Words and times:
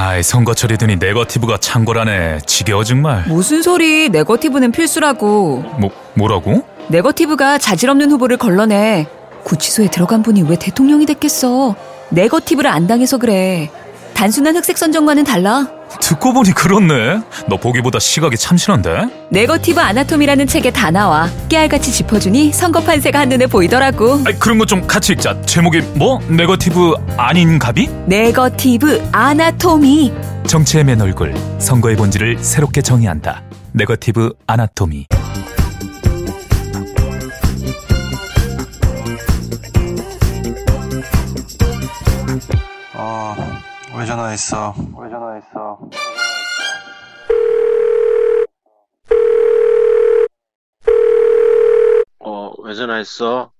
아이 0.00 0.22
선거철이 0.22 0.78
되니 0.78 0.94
네거티브가 0.94 1.58
창궐하네. 1.58 2.42
지겨워 2.46 2.84
정말. 2.84 3.24
무슨 3.26 3.62
소리? 3.62 4.08
네거티브는 4.10 4.70
필수라고. 4.70 5.64
뭐 5.80 5.90
뭐라고? 6.14 6.64
네거티브가 6.86 7.58
자질없는 7.58 8.12
후보를 8.12 8.36
걸러내. 8.36 9.08
구치소에 9.42 9.88
들어간 9.88 10.22
분이 10.22 10.42
왜 10.42 10.56
대통령이 10.56 11.04
됐겠어? 11.04 11.74
네거티브를 12.10 12.70
안 12.70 12.86
당해서 12.86 13.18
그래. 13.18 13.72
단순한 14.14 14.54
흑색 14.54 14.78
선전과는 14.78 15.24
달라 15.24 15.66
듣고 16.00 16.32
보니 16.32 16.50
그렇네. 16.52 17.20
너 17.48 17.56
보기보다 17.56 17.98
시각이 17.98 18.36
참신한데? 18.36 19.28
네거티브 19.30 19.80
anatomy라는 19.80 20.46
책에 20.46 20.70
다 20.70 20.90
나와. 20.90 21.28
깨알같이 21.48 21.92
짚어주니 21.92 22.52
선거 22.52 22.80
판세가 22.80 23.20
한눈에 23.20 23.46
보이더라고. 23.46 24.20
아이 24.26 24.34
그런 24.38 24.58
거좀 24.58 24.86
같이 24.86 25.12
읽자. 25.12 25.40
제목이 25.42 25.80
뭐? 25.94 26.20
네거티브 26.28 26.94
아닌 27.16 27.58
갑이? 27.58 27.88
네거티브 28.06 29.08
anatomy. 29.12 30.12
정치의 30.46 30.84
맨 30.84 31.00
얼굴 31.00 31.34
선거의 31.58 31.96
본질을 31.96 32.38
새롭게 32.40 32.80
정의한다. 32.82 33.42
네거티브 33.72 34.32
아나토미 34.46 35.06
왜 43.98 44.06
전화했어? 44.06 44.76
왜 44.96 45.10
전화했어? 45.10 45.80
어, 52.20 52.52
왜 52.62 52.74
전화했어? 52.74 53.50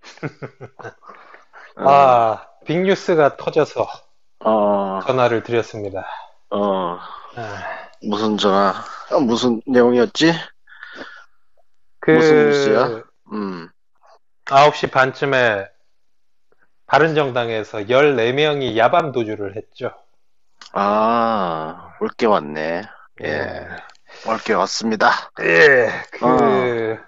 아, 1.76 2.46
빅뉴스가 2.64 3.36
터져서 3.36 3.86
어, 4.46 5.00
전화를 5.06 5.42
드렸습니다. 5.42 6.06
어, 6.48 6.98
아, 7.36 7.90
무슨 8.00 8.38
전화? 8.38 8.72
어, 9.10 9.20
무슨 9.20 9.60
내용이었지? 9.66 10.32
그, 12.00 12.10
무슨 12.12 12.46
뉴스야? 12.46 13.02
음, 13.32 13.68
9시 14.46 14.90
반쯤에 14.90 15.73
바른정당에서 16.94 17.78
14명이 17.88 18.76
야밤 18.76 19.10
도주를 19.10 19.56
했죠. 19.56 19.90
아, 20.72 21.92
올게 22.00 22.26
왔네. 22.26 22.82
예, 23.24 23.66
올게 24.28 24.52
왔습니다. 24.52 25.10
예, 25.40 25.88
그, 26.12 26.24
어. 26.24 26.98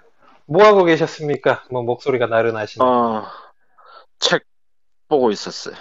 뭐 0.47 0.67
하고 0.67 0.83
계셨습니까? 0.83 1.63
뭐 1.71 1.83
목소리가 1.85 2.27
나른하시네. 2.27 2.85
어, 2.85 3.27
책 4.19 4.43
보고 5.09 5.31
있었어요. 5.31 5.77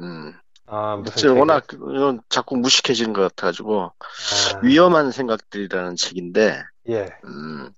음, 0.00 0.34
아, 0.66 0.96
무슨? 0.96 1.38
워낙 1.38 1.64
이건 1.72 2.22
자꾸 2.28 2.56
무식해지는 2.56 3.12
것 3.12 3.22
같아가지고 3.22 3.92
아, 3.92 4.60
위험한 4.64 5.12
생각들이라는 5.12 5.94
책인데, 5.94 6.60
예, 6.88 7.08
음, 7.24 7.70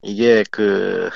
이게 0.00 0.44
그, 0.50 1.10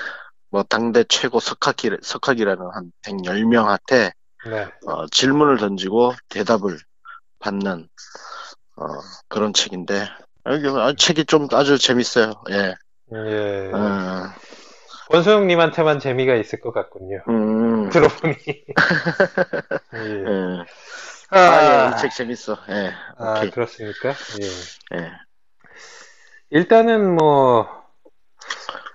뭐, 0.55 0.63
당대 0.63 1.03
최고 1.09 1.41
석학기, 1.41 1.91
석학이라는 2.01 2.63
한 2.73 2.93
110명한테 3.03 4.13
네. 4.47 4.69
어, 4.87 5.05
질문을 5.09 5.57
던지고 5.57 6.15
대답을 6.29 6.79
받는 7.41 7.89
어, 8.77 8.85
그런 9.29 9.53
책인데 9.53 10.07
여기 10.47 10.69
아, 10.69 10.93
책이 10.97 11.25
좀 11.25 11.49
아주 11.51 11.77
재밌어요. 11.77 12.35
예. 12.51 12.75
예. 13.13 13.71
어, 13.73 14.31
권소영님한테만 15.11 15.99
재미가 15.99 16.37
있을 16.37 16.61
것 16.61 16.73
같군요. 16.73 17.25
음, 17.29 17.89
들어보니. 17.91 18.37
예. 19.95 20.25
예. 20.31 20.65
아, 21.31 21.37
아, 21.37 21.63
예, 21.63 21.91
이 21.91 22.01
책 22.01 22.13
재밌어. 22.15 22.59
예. 22.69 22.93
아, 23.19 23.39
오케이. 23.41 23.51
그렇습니까? 23.51 24.15
예. 24.41 24.99
예. 24.99 25.11
일단은 26.51 27.17
뭐 27.17 27.67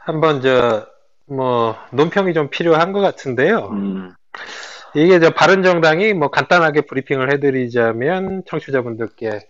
한번 0.06 0.42
저 0.42 0.88
뭐 1.30 1.76
논평이 1.92 2.34
좀 2.34 2.50
필요한 2.50 2.92
것 2.92 3.00
같은데요. 3.02 3.70
음, 3.72 4.14
이게 4.96 5.20
저 5.20 5.30
바른정당이 5.32 6.14
뭐 6.14 6.30
간단하게 6.30 6.82
브리핑을 6.82 7.32
해드리자면 7.34 8.44
청취자분들께 8.48 9.48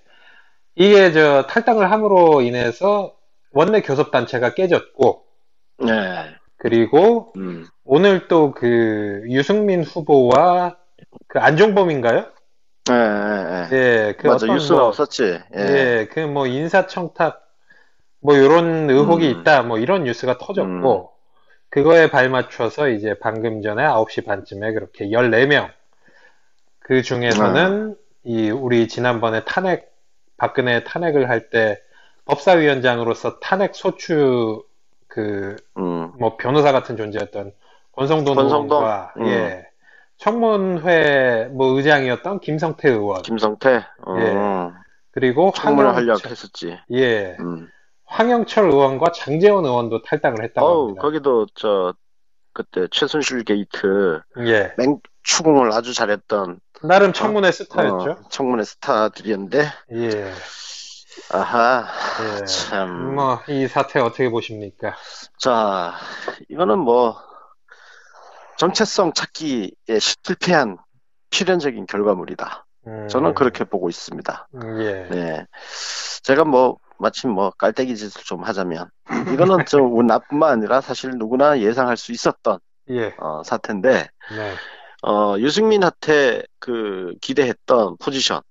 이게 0.75 1.12
저 1.12 1.44
탈당을 1.47 1.91
함으로 1.91 2.41
인해서 2.41 3.16
원내 3.51 3.81
교섭 3.81 4.12
단체가 4.12 4.53
깨졌고 4.53 5.23
네. 5.79 5.94
그리고 6.57 7.31
음, 7.38 7.66
오늘 7.85 8.28
또 8.28 8.51
그 8.53 9.23
유승민 9.29 9.84
후보와 9.84 10.78
그 11.28 11.40
안종범인가요? 11.40 12.25
예, 12.91 12.94
예, 12.94 13.67
예. 13.72 13.78
예, 14.09 14.13
그 14.17 14.28
맞아, 14.28 14.47
뉴스 14.47 14.73
뭐 14.73 14.85
없었지. 14.88 15.40
예. 15.56 15.59
예, 15.59 16.07
그 16.11 16.22
뭐 16.28 16.47
인사청탁 16.47 17.41
뭐 18.22 18.35
이런 18.35 18.90
의혹이 18.90 19.28
음. 19.34 19.40
있다 19.41 19.63
뭐 19.63 19.78
이런 19.79 20.03
뉴스가 20.03 20.38
터졌고 20.38 21.11
그거에 21.69 22.09
발맞춰서 22.09 22.90
이제 22.90 23.16
방금 23.19 23.62
전에 23.62 23.84
9시 23.84 24.25
반쯤에 24.25 24.74
그렇게 24.74 25.06
14명 25.09 25.69
그 26.80 27.02
중에서는 27.03 27.96
이 28.24 28.50
우리 28.50 28.88
지난번에 28.88 29.44
탄핵 29.46 29.94
박근혜 30.38 30.84
탄핵을 30.84 31.29
할 31.29 31.50
때 31.50 31.79
법사위원장으로서 32.25 33.40
탄핵 33.40 33.74
소추 33.75 34.63
그 35.08 35.56
음, 35.78 36.12
뭐 36.19 36.38
변호사 36.38 36.72
같은 36.72 36.96
존재였던 36.97 37.52
권성동? 37.94 38.38
의원과 38.38 39.13
음. 39.18 39.25
예 39.28 39.66
청문회 40.18 41.46
뭐 41.52 41.75
의장이었던 41.78 42.40
김성태 42.41 42.90
의원 42.90 43.22
김성태. 43.24 43.84
어, 44.06 44.16
예. 44.19 44.35
그리고 45.12 45.52
청문회 45.56 45.90
황영철- 45.90 45.96
하려고 45.96 46.29
했었지. 46.29 46.78
예 46.91 47.35
음. 47.40 47.68
황영철 48.09 48.70
의원과 48.72 49.12
장제원 49.13 49.66
의원도 49.66 50.02
탈당을 50.02 50.44
했다고 50.44 50.66
어우, 50.68 50.81
합니다. 50.88 51.02
거기도 51.02 51.46
저 51.56 51.94
그때 52.53 52.88
최순실 52.92 53.44
게이트 53.44 54.22
예 54.46 54.74
맹 54.78 55.00
추궁을 55.24 55.72
아주 55.72 55.94
잘했던 55.94 56.59
나름 56.81 57.14
청문회 57.14 57.52
스타였죠. 57.52 58.12
어, 58.12 58.18
청문회 58.30 58.64
스타들이었는데 58.64 59.68
예, 59.94 60.34
아하 61.31 61.86
예. 62.42 62.46
참. 62.46 63.16
뭐 63.16 63.40
이 63.47 63.68
사태 63.68 64.00
어떻게 64.00 64.30
보십니까? 64.30 64.96
자 65.38 65.94
이거는 66.50 66.80
뭐 66.80 67.16
정체성 68.58 69.14
찾기에 69.14 69.70
실패한 70.00 70.78
필연적인 71.30 71.86
결과물이다. 71.86 72.66
음, 72.88 73.08
저는 73.09 73.36
그렇게 73.36 73.64
보고 73.66 73.88
있습니다. 73.90 74.47
음, 74.56 74.81
예, 74.81 75.08
네. 75.12 75.46
제가 76.24 76.44
뭐 76.44 76.78
마침 76.99 77.31
뭐 77.31 77.51
깔때기 77.51 77.95
짓을 77.95 78.23
좀 78.23 78.43
하자면 78.43 78.89
이거는 79.33 79.65
좀 79.65 80.05
나뿐만 80.05 80.51
아니라 80.51 80.81
사실 80.81 81.11
누구나 81.11 81.59
예상할 81.59 81.97
수 81.97 82.11
있었던 82.11 82.59
예, 82.89 83.13
어, 83.19 83.41
사태인데 83.43 84.07
네, 84.35 84.53
어, 85.03 85.35
유승민한테 85.37 86.43
그 86.59 87.15
기대했던 87.21 87.97
포지션 87.97 88.41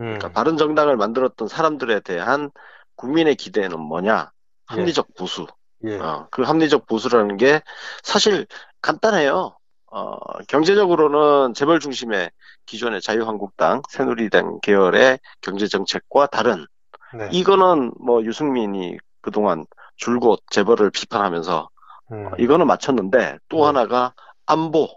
음, 0.00 0.04
그러니까 0.04 0.32
바른 0.32 0.56
정당을 0.56 0.96
만들었던 0.96 1.48
사람들에 1.48 2.00
대한 2.00 2.50
국민의 2.96 3.36
기대는 3.36 3.78
뭐냐? 3.78 4.30
합리적 4.66 5.14
보수. 5.16 5.46
예, 5.84 5.96
어, 5.98 6.26
그 6.30 6.42
합리적 6.42 6.86
보수라는 6.86 7.36
게 7.36 7.62
사실 8.02 8.46
간단해요. 8.82 9.56
어, 9.90 10.16
경제적으로는 10.48 11.54
재벌 11.54 11.80
중심의 11.80 12.30
기존의 12.66 13.00
자유한국당, 13.00 13.82
새누리당 13.88 14.60
계열의 14.60 15.18
경제정책과 15.40 16.26
다른, 16.26 16.66
네, 17.14 17.28
이거는 17.32 17.92
뭐 18.00 18.22
유승민이 18.22 18.98
그동안 19.20 19.66
줄곧 19.96 20.40
재벌을 20.50 20.90
비판하면서 20.90 21.68
음, 22.12 22.30
이거는 22.38 22.66
맞췄는데 22.66 23.38
또 23.48 23.58
네. 23.58 23.62
하나가 23.64 24.14
안보. 24.46 24.88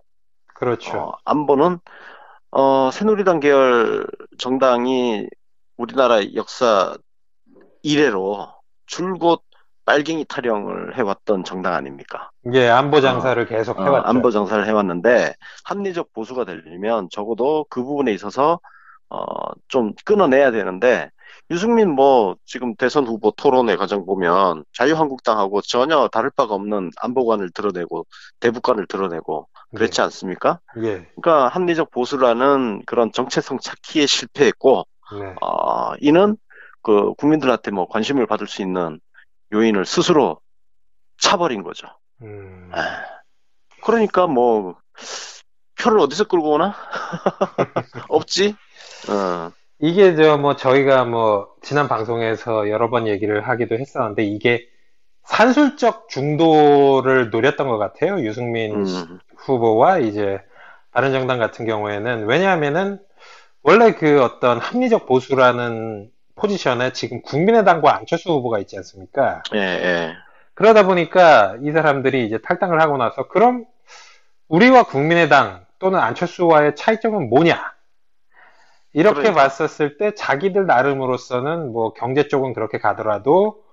그렇죠. 0.56 0.98
어, 0.98 1.18
안보는 1.26 1.80
어, 2.52 2.92
새누리당 2.92 3.40
계열 3.40 4.06
정당이 4.38 5.28
우리나라 5.78 6.20
역사 6.36 6.96
이래로 7.82 8.48
줄곧 8.86 9.42
빨갱이 9.86 10.26
타령을 10.26 10.98
해왔던 10.98 11.44
정당 11.44 11.74
아닙니까? 11.74 12.30
예, 12.54 12.70
안보 12.70 13.02
장사를 13.02 13.44
계속 13.48 13.80
어, 13.80 13.84
해왔죠. 13.84 14.08
안보 14.08 14.32
정사를 14.32 14.68
해왔는데 14.68 15.34
합리적 15.66 16.14
보수가 16.14 16.46
되려면 16.46 17.08
적어도 17.12 17.66
그 17.70 17.84
부분에 17.84 18.14
있어서 18.14 18.60
어, 19.10 19.26
좀 19.68 19.94
끊어내야 20.06 20.52
되는데 20.52 21.10
유승민 21.52 21.90
뭐 21.92 22.38
지금 22.46 22.76
대선 22.76 23.06
후보 23.06 23.32
토론회 23.32 23.76
과정 23.76 24.06
보면 24.06 24.64
자유한국당하고 24.74 25.62
전혀 25.62 26.08
다를 26.08 26.30
바가 26.30 26.56
없는 26.56 26.92
안보관을 27.02 27.52
드러내고 27.52 28.08
대북관을 28.40 28.88
드러내고 28.88 29.50
그렇지 29.76 30.02
않습니까? 30.02 30.62
예, 30.78 31.06
그러니까 31.16 31.50
합리적 31.50 31.92
보수라는 31.92 32.84
그런 32.86 33.12
정체성 33.12 33.60
찾기에 33.60 34.06
실패했고 34.06 34.88
네, 35.20 35.36
어, 35.42 35.94
이는 36.00 36.38
그 36.84 37.14
국민들한테 37.16 37.72
뭐 37.72 37.86
관심을 37.90 38.28
받을 38.28 38.48
수 38.48 38.62
있는 38.62 39.02
요인을 39.52 39.86
스스로 39.86 40.40
차버린 41.20 41.64
거죠. 41.64 41.88
음, 42.22 42.72
에. 42.74 42.80
그러니까 43.84 44.26
뭐 44.26 44.78
표를 45.78 46.00
어디서 46.00 46.26
끌고 46.26 46.52
오나? 46.52 46.74
없지. 48.08 48.56
어, 49.10 49.52
이게 49.82 50.16
저 50.16 50.38
뭐 50.38 50.56
저희가 50.56 51.06
뭐 51.06 51.50
지난 51.62 51.88
방송에서 51.88 52.70
여러 52.70 52.90
번 52.90 53.08
얘기를 53.08 53.48
하기도 53.48 53.76
했었는데 53.76 54.24
이게 54.24 54.68
산술적 55.24 56.10
중도를 56.10 57.30
노렸던 57.32 57.68
것 57.68 57.78
같아요. 57.78 58.20
유승민 58.22 58.76
음, 58.76 59.20
후보와 59.38 60.00
이제 60.00 60.40
바른정당 60.92 61.40
같은 61.40 61.66
경우에는 61.66 62.26
왜냐하면은 62.28 63.00
원래 63.64 63.94
그 63.94 64.24
어떤 64.24 64.60
합리적 64.60 65.06
보수라는 65.08 66.10
포지션에 66.36 66.94
지금 66.94 67.22
국민의당과 67.22 67.96
안철수 67.98 68.32
후보가 68.32 68.60
있지 68.60 68.78
않습니까? 68.78 69.44
예, 69.54 69.60
예. 69.60 70.14
그러다 70.54 70.86
보니까 70.86 71.58
이 71.64 71.72
사람들이 71.72 72.26
이제 72.26 72.40
탈당을 72.40 72.82
하고 72.82 72.98
나서 72.98 73.28
그럼 73.28 73.66
우리와 74.48 74.84
국민의당 74.84 75.66
또는 75.80 76.00
안철수와의 76.00 76.76
차이점은 76.76 77.30
뭐냐? 77.30 77.74
이렇게 78.94 79.22
그러니까. 79.22 79.44
봤었을 79.44 79.98
때 79.98 80.14
자기들 80.14 80.66
나름으로서는 80.66 81.72
뭐 81.72 81.94
경제 81.94 82.28
쪽은 82.28 82.54
그렇게 82.54 82.78
가더라도 82.78 83.64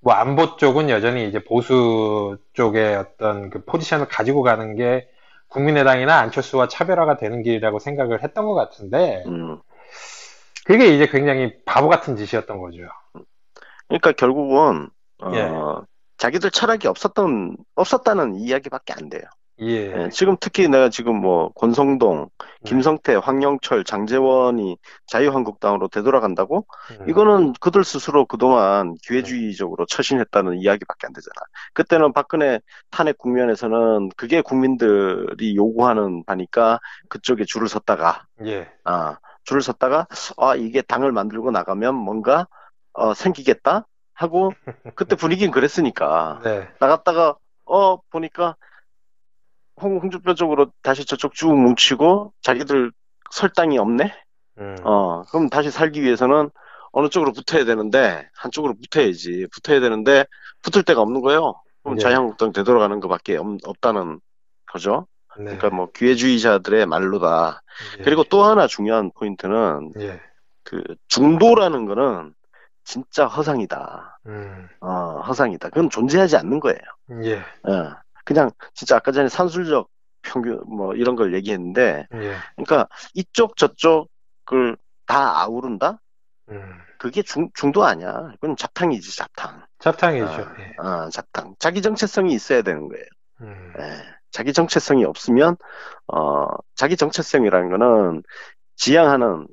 뭐 0.00 0.12
안보 0.12 0.56
쪽은 0.56 0.90
여전히 0.90 1.26
이제 1.28 1.42
보수 1.42 2.38
쪽의 2.52 2.96
어떤 2.96 3.50
그 3.50 3.64
포지션을 3.64 4.06
가지고 4.06 4.42
가는 4.42 4.76
게 4.76 5.08
국민의당이나 5.48 6.18
안철수와 6.18 6.68
차별화가 6.68 7.16
되는 7.16 7.42
길이라고 7.42 7.78
생각을 7.78 8.22
했던 8.22 8.46
것 8.46 8.54
같은데 8.54 9.24
음. 9.26 9.60
그게 10.64 10.88
이제 10.88 11.06
굉장히 11.06 11.54
바보 11.64 11.88
같은 11.88 12.16
짓이었던 12.16 12.58
거죠. 12.58 12.82
그러니까 13.88 14.12
결국은 14.12 14.90
어, 15.22 15.32
예. 15.34 15.50
자기들 16.18 16.50
철학이 16.50 16.88
없었던 16.88 17.56
없었다는 17.74 18.36
이야기밖에 18.36 18.92
안 18.92 19.08
돼요. 19.08 19.22
예. 19.60 20.04
예, 20.04 20.08
지금 20.10 20.36
특히 20.40 20.68
내가 20.68 20.90
지금 20.90 21.16
뭐 21.16 21.50
권성동, 21.52 22.28
김성태, 22.64 23.14
황영철, 23.14 23.84
장재원이 23.84 24.76
자유한국당으로 25.06 25.88
되돌아간다고? 25.88 26.66
음. 27.00 27.08
이거는 27.08 27.54
그들 27.60 27.84
스스로 27.84 28.26
그동안 28.26 28.94
기회주의적으로 29.02 29.86
처신했다는 29.86 30.56
이야기밖에 30.56 31.06
안 31.06 31.12
되잖아. 31.14 31.34
그때는 31.72 32.12
박근혜 32.12 32.60
탄핵 32.90 33.16
국면에서는 33.16 34.10
그게 34.16 34.42
국민들이 34.42 35.56
요구하는 35.56 36.24
바니까 36.24 36.80
그쪽에 37.08 37.44
줄을 37.46 37.68
섰다가 37.68 38.26
예. 38.44 38.68
아, 38.84 39.18
줄을 39.44 39.62
섰다가 39.62 40.06
아, 40.36 40.54
이게 40.54 40.82
당을 40.82 41.12
만들고 41.12 41.50
나가면 41.50 41.94
뭔가 41.94 42.46
어, 42.92 43.14
생기겠다 43.14 43.86
하고 44.12 44.52
그때 44.94 45.14
분위기는 45.16 45.50
그랬으니까 45.52 46.40
네. 46.44 46.68
나갔다가 46.80 47.36
어 47.64 47.98
보니까 48.10 48.56
홍, 49.80 49.98
홍준표 49.98 50.34
쪽으로 50.34 50.70
다시 50.82 51.04
저쪽 51.04 51.34
쭉 51.34 51.54
뭉치고 51.54 52.32
자기들 52.42 52.92
설당이 53.30 53.78
없네. 53.78 54.12
음. 54.58 54.76
어 54.84 55.22
그럼 55.30 55.48
다시 55.48 55.70
살기 55.70 56.02
위해서는 56.02 56.50
어느 56.92 57.08
쪽으로 57.08 57.32
붙어야 57.32 57.64
되는데 57.64 58.28
한쪽으로 58.34 58.74
붙어야지 58.74 59.46
붙어야 59.52 59.80
되는데 59.80 60.24
붙을 60.62 60.82
데가 60.82 61.02
없는 61.02 61.20
거예요. 61.20 61.54
그럼 61.82 61.98
예. 61.98 62.02
자유한국당 62.02 62.52
되돌아가는 62.52 63.00
것밖에 63.00 63.36
없, 63.36 63.46
없다는 63.64 64.20
거죠. 64.66 65.06
네. 65.38 65.44
그러니까 65.44 65.70
뭐 65.70 65.90
기회주의자들의 65.92 66.86
말로다. 66.86 67.60
예. 67.98 68.02
그리고 68.02 68.24
또 68.24 68.44
하나 68.44 68.66
중요한 68.66 69.10
포인트는 69.14 69.92
예. 70.00 70.20
그 70.62 70.82
중도라는 71.08 71.84
거는 71.84 72.34
진짜 72.84 73.26
허상이다. 73.26 74.20
음. 74.26 74.68
어, 74.80 75.20
허상이다. 75.20 75.68
그건 75.68 75.90
존재하지 75.90 76.36
않는 76.36 76.60
거예요. 76.60 76.78
예. 77.24 77.36
어, 77.70 77.96
그냥 78.26 78.50
진짜 78.74 78.96
아까 78.96 79.12
전에 79.12 79.28
산술적 79.28 79.88
평균 80.20 80.60
뭐 80.66 80.94
이런 80.94 81.14
걸 81.14 81.32
얘기했는데 81.32 82.08
예. 82.12 82.36
그러니까 82.56 82.88
이쪽 83.14 83.56
저쪽을 83.56 84.76
다 85.06 85.40
아우른다? 85.40 86.00
음. 86.50 86.78
그게 86.98 87.22
중, 87.22 87.48
중도 87.54 87.84
아니야. 87.84 88.32
그건 88.40 88.56
잡탕이지 88.56 89.16
잡탕. 89.16 89.64
잡탕이죠. 89.78 90.26
아. 90.26 90.56
예. 90.58 90.74
어, 90.78 91.08
잡탕. 91.10 91.54
자기 91.60 91.80
정체성이 91.80 92.34
있어야 92.34 92.62
되는 92.62 92.88
거예요. 92.88 93.04
음. 93.42 93.72
예. 93.78 94.02
자기 94.32 94.52
정체성이 94.52 95.04
없으면 95.04 95.56
어, 96.08 96.46
자기 96.74 96.96
정체성이라는 96.96 97.70
거는 97.70 98.22
지향하는 98.74 99.46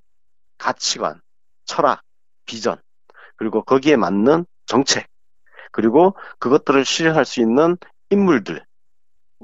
가치관, 0.58 1.22
철학, 1.66 2.02
비전 2.46 2.78
그리고 3.36 3.64
거기에 3.64 3.98
맞는 3.98 4.46
정책 4.66 5.08
그리고 5.72 6.16
그것들을 6.40 6.86
실현할 6.86 7.25
수 7.25 7.40
있는 7.40 7.78
인물들 8.10 8.64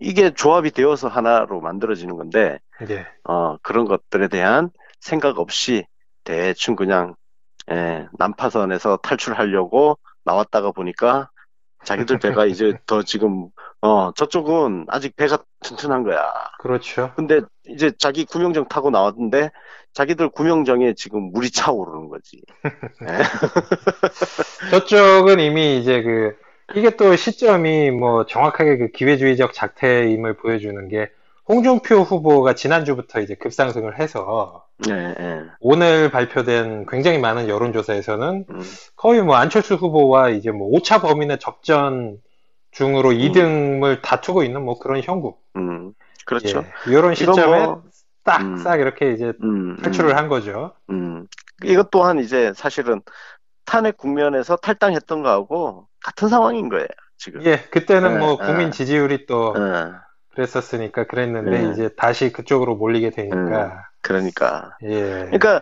이게 0.01 0.33
조합이 0.33 0.71
되어서 0.71 1.07
하나로 1.07 1.61
만들어지는 1.61 2.15
건데 2.15 2.59
예. 2.89 3.05
어, 3.23 3.57
그런 3.61 3.85
것들에 3.85 4.27
대한 4.27 4.69
생각 4.99 5.39
없이 5.39 5.85
대충 6.23 6.75
그냥 6.75 7.15
예, 7.71 8.07
난파선에서 8.17 8.97
탈출하려고 8.97 9.97
나왔다가 10.23 10.71
보니까 10.71 11.29
자기들 11.85 12.19
배가 12.19 12.45
이제 12.45 12.73
더 12.85 13.03
지금 13.03 13.49
어 13.81 14.11
저쪽은 14.13 14.87
아직 14.89 15.15
배가 15.15 15.39
튼튼한 15.61 16.03
거야. 16.03 16.33
그렇죠. 16.59 17.13
근데 17.15 17.41
이제 17.67 17.91
자기 17.97 18.25
구명정 18.25 18.67
타고 18.67 18.89
나왔는데 18.89 19.51
자기들 19.93 20.29
구명정에 20.29 20.93
지금 20.95 21.31
물이 21.31 21.51
차오르는 21.51 22.09
거지. 22.09 22.41
저쪽은 24.71 25.39
이미 25.39 25.79
이제 25.79 26.01
그 26.01 26.35
이게 26.75 26.95
또 26.95 27.15
시점이 27.15 27.91
뭐 27.91 28.25
정확하게 28.25 28.77
그 28.77 28.87
기회주의적 28.89 29.53
작태임을 29.53 30.37
보여주는 30.37 30.87
게 30.87 31.09
홍준표 31.47 32.01
후보가 32.01 32.53
지난주부터 32.53 33.21
이제 33.21 33.33
급상승을 33.33 33.99
해서 33.99 34.65
예, 34.87 35.15
예. 35.19 35.41
오늘 35.59 36.11
발표된 36.11 36.85
굉장히 36.85 37.17
많은 37.17 37.49
여론조사에서는 37.49 38.45
음, 38.49 38.61
거의 38.95 39.23
뭐 39.23 39.35
안철수 39.35 39.73
후보와 39.73 40.29
이제 40.29 40.51
뭐 40.51 40.71
5차 40.71 41.01
범인의 41.01 41.39
접전 41.39 42.21
중으로 42.71 43.09
2등을 43.09 44.01
다투고 44.01 44.43
있는 44.43 44.63
뭐 44.63 44.77
그런 44.77 45.01
형국. 45.03 45.43
음, 45.55 45.93
그렇죠. 46.25 46.63
예, 46.87 46.91
이런 46.91 47.15
시점에 47.15 47.65
뭐, 47.65 47.83
딱싹 48.23 48.79
이렇게 48.79 49.11
이제 49.13 49.33
음, 49.41 49.75
탈출을 49.81 50.11
음, 50.11 50.17
한 50.17 50.27
거죠. 50.27 50.73
음. 50.91 51.27
이것 51.63 51.89
또한 51.89 52.19
이제 52.19 52.53
사실은 52.55 53.01
탄핵 53.69 53.97
국면에서 53.97 54.55
탈당했던 54.55 55.21
거하고 55.21 55.87
같은 56.03 56.27
상황인 56.27 56.69
거예요, 56.69 56.87
지금. 57.17 57.43
예, 57.45 57.59
그때는 57.69 58.15
예, 58.15 58.17
뭐 58.17 58.39
예. 58.41 58.45
국민 58.45 58.71
지지율이 58.71 59.27
또 59.27 59.53
예, 59.55 59.91
그랬었으니까 60.33 61.05
그랬는데 61.05 61.67
예. 61.67 61.71
이제 61.71 61.89
다시 61.95 62.31
그쪽으로 62.31 62.75
몰리게 62.75 63.11
되니까 63.11 63.85
그러니까. 64.01 64.75
예. 64.83 65.25
그러니까 65.25 65.61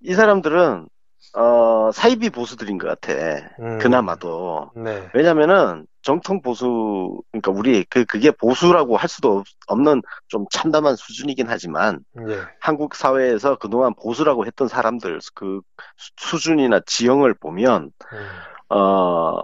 이 0.00 0.14
사람들은 0.14 0.86
어, 1.34 1.90
사이비 1.92 2.30
보수들인 2.30 2.78
것 2.78 2.88
같아. 2.88 3.12
음, 3.60 3.78
그나마도. 3.78 4.70
네. 4.74 5.08
왜냐면은 5.14 5.86
정통 6.02 6.40
보수, 6.40 7.20
그러니까 7.30 7.50
우리 7.52 7.84
그 7.84 8.04
그게 8.04 8.30
보수라고 8.30 8.96
할 8.96 9.08
수도 9.08 9.38
없- 9.38 9.46
없는 9.66 10.02
좀 10.28 10.46
참담한 10.50 10.96
수준이긴 10.96 11.46
하지만 11.48 12.00
예. 12.28 12.40
한국 12.58 12.94
사회에서 12.94 13.56
그동안 13.56 13.94
보수라고 13.94 14.46
했던 14.46 14.66
사람들 14.66 15.20
그 15.34 15.60
수- 15.96 16.12
수준이나 16.16 16.80
지형을 16.86 17.34
보면 17.34 17.92
음, 18.12 18.76
어 18.76 19.36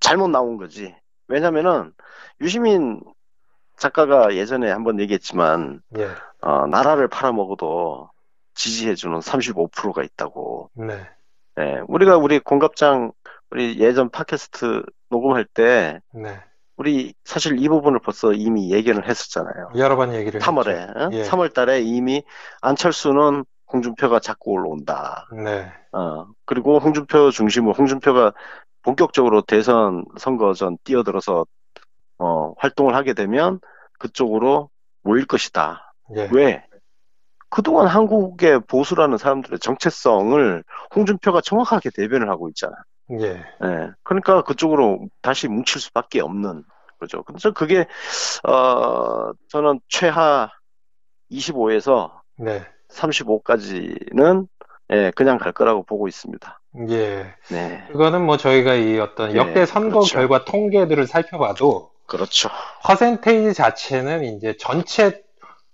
잘못 0.00 0.28
나온 0.28 0.56
거지. 0.56 0.94
왜냐면은 1.26 1.92
유시민 2.40 3.00
작가가 3.76 4.34
예전에 4.34 4.70
한번 4.70 5.00
얘기했지만 5.00 5.82
예. 5.98 6.08
어, 6.40 6.66
나라를 6.66 7.08
팔아먹어도 7.08 8.08
지지해주는 8.58 9.20
35%가 9.20 10.02
있다고. 10.02 10.70
네. 10.74 11.08
예, 11.60 11.80
우리가 11.86 12.16
우리 12.16 12.38
공갑장 12.40 13.12
우리 13.50 13.78
예전 13.78 14.10
팟캐스트 14.10 14.82
녹음할 15.10 15.46
때 15.46 16.00
네. 16.12 16.40
우리 16.76 17.14
사실 17.24 17.58
이 17.58 17.68
부분을 17.68 18.00
벌써 18.00 18.32
이미 18.32 18.70
예견을 18.70 19.08
했었잖아요. 19.08 19.70
여러 19.76 19.96
번 19.96 20.12
얘기를 20.14 20.40
3월에 20.40 20.88
했죠. 20.88 21.08
예. 21.12 21.22
3월 21.24 21.54
달에 21.54 21.80
이미 21.80 22.22
안철수는 22.60 23.44
홍준표가 23.72 24.20
자꾸 24.20 24.52
올라온다. 24.52 25.26
네. 25.32 25.72
어, 25.92 26.26
그리고 26.44 26.78
홍준표 26.78 27.30
중심으로 27.30 27.74
홍준표가 27.74 28.32
본격적으로 28.82 29.42
대선 29.42 30.04
선거 30.18 30.52
전 30.54 30.78
뛰어들어서 30.84 31.46
어, 32.18 32.54
활동을 32.58 32.94
하게 32.94 33.12
되면 33.12 33.60
그쪽으로 33.98 34.70
모일 35.02 35.26
것이다. 35.26 35.94
예. 36.16 36.28
왜? 36.32 36.64
그동안 37.50 37.86
한국의 37.86 38.60
보수라는 38.66 39.18
사람들의 39.18 39.58
정체성을 39.60 40.64
홍준표가 40.94 41.40
정확하게 41.40 41.90
대변을 41.90 42.28
하고 42.28 42.48
있잖아. 42.48 42.74
예. 43.20 43.26
예. 43.64 43.90
그러니까 44.02 44.42
그쪽으로 44.42 45.06
다시 45.22 45.48
뭉칠 45.48 45.80
수밖에 45.80 46.20
없는 46.20 46.64
거죠. 47.00 47.22
그래서 47.22 47.52
그게 47.52 47.86
어 48.46 49.32
저는 49.48 49.80
최하 49.88 50.50
25에서 51.30 52.10
네. 52.38 52.66
35까지는 52.90 54.46
예, 54.90 55.12
그냥 55.14 55.38
갈 55.38 55.52
거라고 55.52 55.82
보고 55.82 56.08
있습니다. 56.08 56.60
예. 56.88 57.34
네. 57.50 57.84
그거는 57.92 58.24
뭐 58.24 58.36
저희가 58.36 58.74
이 58.74 58.98
어떤 58.98 59.32
예, 59.32 59.36
역대 59.36 59.66
선거 59.66 60.00
그렇죠. 60.00 60.14
결과 60.14 60.44
통계들을 60.44 61.06
살펴봐도 61.06 61.90
그렇죠. 62.06 62.48
퍼센테이지 62.84 63.54
자체는 63.54 64.24
이제 64.24 64.56
전체 64.58 65.22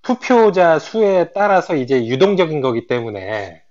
투표자 0.04 0.78
수에 0.78 1.32
따라서 1.34 1.75
이제 1.75 2.06
유동적인 2.06 2.61
거기 2.61 2.87
때문에 2.87 3.62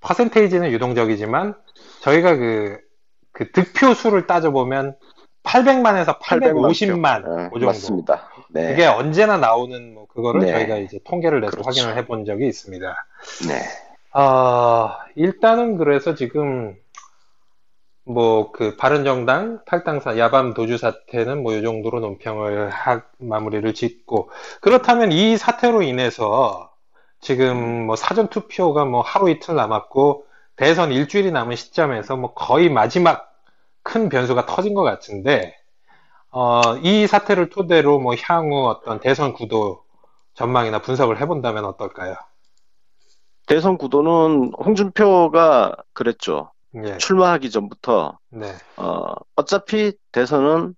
퍼센테이지는 0.00 0.70
유동적이지만 0.72 1.54
저희가 2.00 2.36
그, 2.36 2.78
그 3.32 3.50
득표 3.52 3.94
수를 3.94 4.26
따져보면 4.26 4.96
800만에서 5.42 6.18
850만 6.18 7.22
네, 7.22 7.48
그 7.52 7.60
정도. 7.60 7.66
맞습니다. 7.66 8.28
네. 8.50 8.70
그게 8.70 8.86
언제나 8.86 9.36
나오는 9.36 9.94
뭐 9.94 10.06
그거를 10.06 10.40
네. 10.40 10.52
저희가 10.52 10.78
이제 10.78 10.98
통계를 11.04 11.40
내서 11.40 11.52
그렇죠. 11.52 11.68
확인을 11.68 11.96
해본 11.96 12.24
적이 12.24 12.48
있습니다. 12.48 12.94
네. 13.48 13.60
아, 14.12 14.98
일단은 15.14 15.76
그래서 15.76 16.14
지금 16.14 16.74
뭐 18.06 18.52
그 18.52 18.76
바른정당 18.76 19.64
탈당사 19.66 20.16
야밤 20.18 20.54
도주 20.54 20.78
사태는 20.78 21.42
뭐 21.42 21.52
이 21.54 21.62
정도로 21.62 22.00
논평을 22.00 22.70
하, 22.70 23.02
마무리를 23.18 23.72
짓고 23.74 24.30
그렇다면 24.60 25.12
이 25.12 25.36
사태로 25.36 25.82
인해서 25.82 26.70
지금 27.20 27.86
뭐 27.86 27.96
사전 27.96 28.28
투표가 28.28 28.84
뭐 28.84 29.00
하루 29.02 29.30
이틀 29.30 29.56
남았고 29.56 30.26
대선 30.56 30.92
일주일이 30.92 31.32
남은 31.32 31.56
시점에서 31.56 32.16
뭐 32.16 32.32
거의 32.34 32.70
마지막 32.70 33.32
큰 33.82 34.08
변수가 34.08 34.46
터진 34.46 34.74
것 34.74 34.82
같은데 34.82 35.56
어, 36.30 36.60
이 36.82 37.06
사태를 37.06 37.50
토대로 37.50 37.98
뭐 38.00 38.14
향후 38.22 38.68
어떤 38.68 39.00
대선 39.00 39.32
구도 39.34 39.84
전망이나 40.34 40.82
분석을 40.82 41.20
해본다면 41.20 41.64
어떨까요? 41.66 42.16
대선 43.46 43.76
구도는 43.78 44.52
홍준표가 44.58 45.76
그랬죠. 45.92 46.50
예, 46.84 46.98
출마하기 46.98 47.50
전부터 47.50 48.18
네, 48.30 48.52
어, 48.76 49.14
어차피 49.34 49.92
대선은 50.12 50.74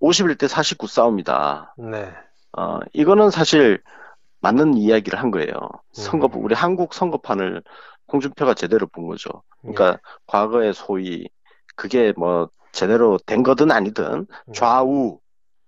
51대 0.00 0.48
49 0.48 0.86
싸움이다. 0.86 1.74
네, 1.78 2.12
어, 2.56 2.80
이거는 2.92 3.30
사실 3.30 3.80
맞는 4.40 4.74
이야기를 4.74 5.18
한 5.18 5.30
거예요. 5.30 5.52
음. 5.52 5.92
선거, 5.92 6.28
우리 6.34 6.54
한국 6.54 6.94
선거판을 6.94 7.62
홍준표가 8.12 8.54
제대로 8.54 8.86
본 8.86 9.06
거죠. 9.06 9.30
그러니까 9.62 9.98
과거에 10.26 10.72
소위 10.72 11.28
그게 11.74 12.12
뭐 12.16 12.50
제대로 12.72 13.18
된 13.24 13.42
거든 13.42 13.70
아니든 13.70 14.26
좌우 14.52 15.18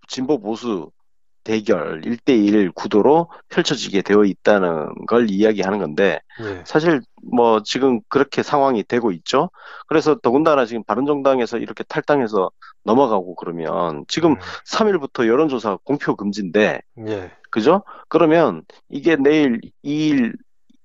진보 0.08 0.38
보수 0.38 0.90
대결 1.46 2.00
1대1 2.00 2.72
구도로 2.74 3.30
펼쳐지게 3.50 4.02
되어 4.02 4.24
있다는 4.24 5.06
걸 5.06 5.30
이야기하는 5.30 5.78
건데 5.78 6.18
예, 6.40 6.64
사실 6.66 7.00
뭐 7.22 7.62
지금 7.62 8.00
그렇게 8.08 8.42
상황이 8.42 8.82
되고 8.82 9.12
있죠. 9.12 9.50
그래서 9.86 10.16
더군다나 10.16 10.66
지금 10.66 10.82
바른정당에서 10.82 11.58
이렇게 11.58 11.84
탈당해서 11.84 12.50
넘어가고 12.82 13.36
그러면 13.36 14.04
지금 14.08 14.32
음, 14.32 14.36
3일부터 14.66 15.28
여론조사 15.28 15.78
공표 15.84 16.16
금지인데 16.16 16.80
예, 17.06 17.30
그죠? 17.50 17.84
그러면 18.08 18.62
이게 18.88 19.14
내일 19.14 19.60
2일 19.84 20.34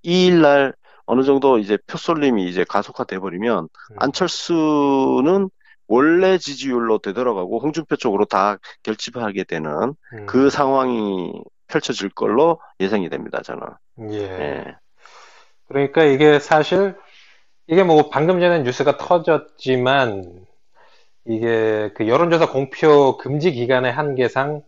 2일 0.05 0.41
날 0.41 0.75
어느 1.07 1.23
정도 1.23 1.57
이제 1.57 1.79
표쏠림이 1.87 2.47
이제 2.47 2.63
가속화돼 2.69 3.17
버리면 3.17 3.63
음, 3.63 3.95
안철수는 3.97 5.49
원래 5.91 6.37
지지율로 6.37 6.99
되돌아가고 6.99 7.59
홍준표 7.59 7.97
쪽으로 7.97 8.23
다 8.23 8.57
결집하게 8.83 9.43
되는 9.43 9.93
음, 10.13 10.25
그 10.25 10.49
상황이 10.49 11.33
펼쳐질 11.67 12.09
걸로 12.09 12.61
예상이 12.79 13.09
됩니다, 13.09 13.41
저는. 13.43 13.61
예. 14.11 14.17
예. 14.17 14.75
그러니까 15.67 16.05
이게 16.05 16.39
사실 16.39 16.95
이게 17.67 17.83
뭐 17.83 18.09
방금 18.09 18.39
전에 18.39 18.59
뉴스가 18.59 18.95
터졌지만 18.95 20.45
이게 21.25 21.91
그 21.95 22.07
여론조사 22.07 22.51
공표 22.51 23.17
금지 23.17 23.51
기간의 23.51 23.91
한계상 23.91 24.61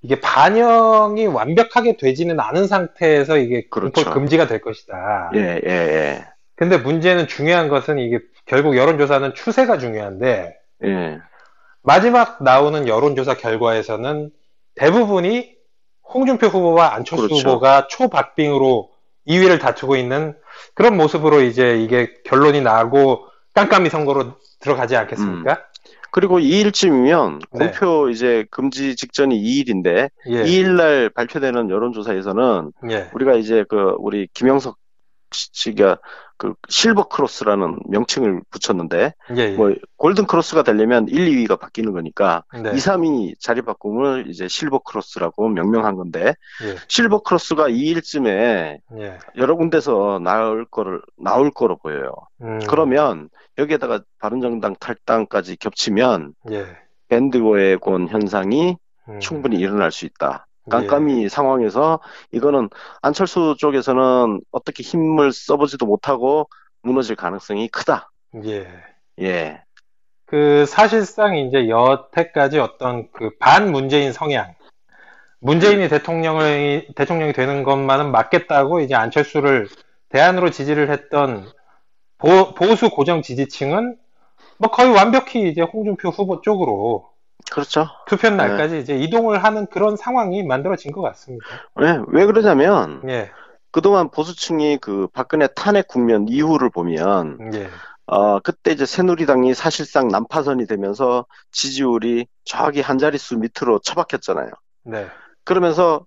이게 0.00 0.18
반영이 0.18 1.26
완벽하게 1.26 1.98
되지는 1.98 2.40
않은 2.40 2.66
상태에서 2.66 3.36
이게 3.36 3.68
그렇죠. 3.68 4.10
금지가 4.10 4.46
될 4.46 4.62
것이다. 4.62 5.32
예, 5.34 5.60
예, 5.62 5.70
예. 5.70 6.26
근데 6.60 6.76
문제는 6.76 7.26
중요한 7.26 7.68
것은 7.68 7.98
이게 7.98 8.18
결국 8.44 8.76
여론조사는 8.76 9.34
추세가 9.34 9.78
중요한데 9.78 10.58
예. 10.84 11.18
마지막 11.82 12.42
나오는 12.42 12.86
여론조사 12.86 13.38
결과에서는 13.38 14.30
대부분이 14.74 15.54
홍준표 16.04 16.48
후보와 16.48 16.92
안철수 16.94 17.28
그렇죠. 17.28 17.48
후보가 17.48 17.86
초박빙으로 17.88 18.90
2위를 19.26 19.58
다투고 19.58 19.96
있는 19.96 20.34
그런 20.74 20.98
모습으로 20.98 21.40
이제 21.40 21.78
이게 21.78 22.12
결론이 22.26 22.60
나고 22.60 23.24
깜깜이 23.54 23.88
선거로 23.88 24.34
들어가지 24.60 24.96
않겠습니까? 24.96 25.64
그리고 26.10 26.38
2일쯤이면 26.38 27.40
네. 27.52 27.58
공표 27.58 28.10
이제 28.10 28.44
금지 28.50 28.96
직전이 28.96 29.40
2일인데 29.40 30.10
예, 30.26 30.44
2일 30.44 30.76
날 30.76 31.08
발표되는 31.08 31.70
여론조사에서는 31.70 32.72
예, 32.90 33.08
우리가 33.14 33.34
이제 33.36 33.64
그 33.66 33.94
우리 33.98 34.28
김영석 34.34 34.79
씨가 35.32 35.98
그 36.36 36.54
silver 36.68 37.08
cross라는 37.08 37.78
명칭을 37.88 38.40
붙였는데 38.50 39.14
예, 39.36 39.40
예. 39.40 39.50
뭐 39.56 39.74
golden 39.96 40.26
cross가 40.26 40.62
되려면 40.62 41.06
1, 41.06 41.46
2위가 41.46 41.60
바뀌는 41.60 41.92
거니까 41.92 42.44
네, 42.54 42.70
2, 42.70 42.76
3위 42.76 43.34
자리 43.38 43.60
바꿈을 43.60 44.24
이제 44.28 44.48
silver 44.48 44.80
cross라고 44.80 45.50
명명한 45.50 45.96
건데 45.96 46.34
예, 46.64 46.76
silver 46.88 47.22
cross가 47.22 47.68
2일쯤에 47.68 48.78
예. 48.98 49.18
여러 49.36 49.56
군데서 49.56 50.18
나올 50.22 50.64
거를 50.64 51.02
나올 51.18 51.50
거로 51.50 51.76
보여요. 51.76 52.10
음, 52.40 52.58
그러면 52.68 53.28
여기에다가 53.58 54.00
바른정당 54.18 54.76
탈당까지 54.80 55.56
겹치면 55.56 56.32
예, 56.52 56.64
bandwagon 57.08 58.08
현상이 58.08 58.76
음, 59.08 59.20
충분히 59.20 59.58
일어날 59.58 59.92
수 59.92 60.06
있다. 60.06 60.46
예, 60.72 60.86
깜깜이 60.86 61.28
상황에서 61.28 62.00
이거는 62.32 62.68
안철수 63.02 63.56
쪽에서는 63.58 64.40
어떻게 64.50 64.82
힘을 64.82 65.32
써보지도 65.32 65.86
못하고 65.86 66.48
무너질 66.82 67.16
가능성이 67.16 67.68
크다. 67.68 68.10
예. 68.44 68.68
예, 69.20 69.62
그 70.26 70.64
사실상 70.66 71.36
이제 71.36 71.68
여태까지 71.68 72.58
어떤 72.58 73.10
그 73.12 73.36
반문재인 73.38 74.12
성향, 74.12 74.54
문재인이 75.40 75.88
대통령이 75.88 76.86
대통령이 76.94 77.32
되는 77.32 77.64
것만은 77.64 78.12
맞겠다고 78.12 78.80
이제 78.80 78.94
안철수를 78.94 79.68
대안으로 80.10 80.50
지지를 80.50 80.90
했던 80.90 81.50
보, 82.18 82.54
보수 82.54 82.90
고정 82.90 83.22
지지층은 83.22 83.96
뭐 84.58 84.70
거의 84.70 84.90
완벽히 84.92 85.48
이제 85.48 85.62
홍준표 85.62 86.10
후보 86.10 86.42
쪽으로 86.42 87.09
그렇죠. 87.50 87.88
투표 88.06 88.30
날까지 88.30 88.78
이제 88.78 88.96
이동을 88.96 89.42
하는 89.42 89.66
그런 89.66 89.96
상황이 89.96 90.42
만들어진 90.42 90.92
것 90.92 91.02
같습니다. 91.02 91.46
왜, 91.74 92.00
왜 92.08 92.26
그러냐면 92.26 93.02
예, 93.08 93.30
그동안 93.70 94.10
보수층이 94.10 94.78
그 94.78 95.08
박근혜 95.12 95.46
탄핵 95.48 95.88
국면 95.88 96.28
이후를 96.28 96.70
보면 96.70 97.52
예, 97.54 97.68
어, 98.06 98.40
그때 98.40 98.72
이제 98.72 98.86
새누리당이 98.86 99.54
사실상 99.54 100.08
난파선이 100.08 100.66
되면서 100.66 101.26
지지율이 101.52 102.26
저기 102.44 102.80
한 102.80 102.98
자릿수 102.98 103.38
밑으로 103.38 103.80
처박혔잖아요. 103.80 104.50
네, 104.84 105.06
그러면서 105.44 106.04